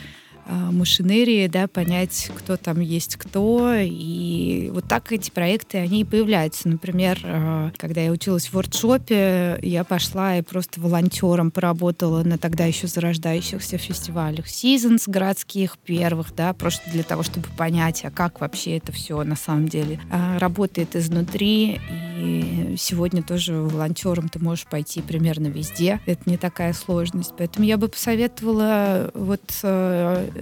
машинерии, 0.48 1.48
да, 1.48 1.68
понять, 1.68 2.32
кто 2.36 2.58
там 2.58 2.80
есть 2.80 3.16
кто. 3.16 3.74
И 3.76 4.70
вот 4.74 4.86
так 4.86 5.12
эти 5.12 5.30
проекты, 5.30 5.78
они 5.78 6.02
и 6.02 6.04
появляются. 6.04 6.70
Например, 6.70 7.20
а, 7.24 7.72
когда 7.78 8.02
я 8.02 8.12
училась 8.12 8.48
в 8.48 8.54
воркшопе, 8.54 9.60
я 9.62 9.84
пошла 9.84 10.38
и 10.38 10.42
просто 10.42 10.80
волонтером 10.80 11.52
поработала 11.52 12.24
на 12.24 12.38
тогда 12.38 12.66
еще 12.66 12.88
зарождающихся 12.88 13.78
фестивалях 13.78 14.46
Seasons 14.46 15.04
городских 15.08 15.78
первых, 15.78 16.34
да, 16.36 16.54
просто 16.54 16.90
для 16.92 17.04
того, 17.04 17.24
чтобы 17.24 17.48
понять, 17.58 18.06
а 18.06 18.12
как 18.12 18.40
вообще 18.42 18.78
это 18.78 18.92
все 18.92 19.24
на 19.24 19.36
самом 19.36 19.68
деле 19.68 20.00
а, 20.10 20.40
работает 20.40 20.96
изнутри. 20.96 21.80
И 22.20 22.76
сегодня 22.78 23.22
тоже 23.22 23.54
волонтером 23.54 24.30
ты 24.30 24.40
можешь 24.40 24.66
пойти 24.66 25.02
примерно 25.02 25.48
везде. 25.48 26.00
Это 26.06 26.30
не 26.30 26.38
такая 26.38 26.74
сложность. 26.74 27.34
Поэтому 27.38 27.66
я 27.66 27.78
бы 27.78 27.88
посоветовала 27.88 29.12
вот 29.14 29.42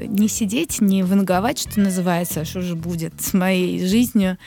не 0.08 0.28
сидеть, 0.28 0.82
не 0.82 1.04
ванговать, 1.04 1.60
что 1.60 1.80
называется, 1.80 2.46
что 2.46 2.62
же 2.62 2.76
будет 2.76 3.22
с 3.22 3.34
моей 3.34 3.86
жизнью. 3.86 4.38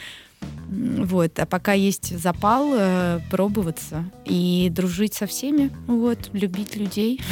Вот, 0.71 1.39
а 1.39 1.47
пока 1.47 1.73
есть 1.73 2.17
запал, 2.17 2.75
э, 2.77 3.21
пробоваться 3.31 4.05
и 4.25 4.69
дружить 4.71 5.15
со 5.15 5.27
всеми, 5.27 5.71
вот, 5.87 6.31
любить 6.33 6.77
людей. 6.77 7.21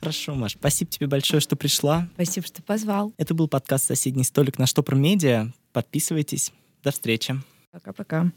Хорошо, 0.00 0.34
Маш, 0.34 0.52
спасибо 0.52 0.90
тебе 0.90 1.06
большое, 1.08 1.40
что 1.40 1.56
пришла. 1.56 2.08
Спасибо, 2.14 2.46
что 2.46 2.62
позвал. 2.62 3.12
Это 3.18 3.34
был 3.34 3.48
подкаст 3.48 3.86
«Соседний 3.86 4.24
столик» 4.24 4.58
на 4.58 4.66
Штопор 4.66 4.94
Медиа. 4.94 5.48
Подписывайтесь. 5.72 6.52
До 6.84 6.92
встречи. 6.92 7.34
Пока-пока. 7.72 8.30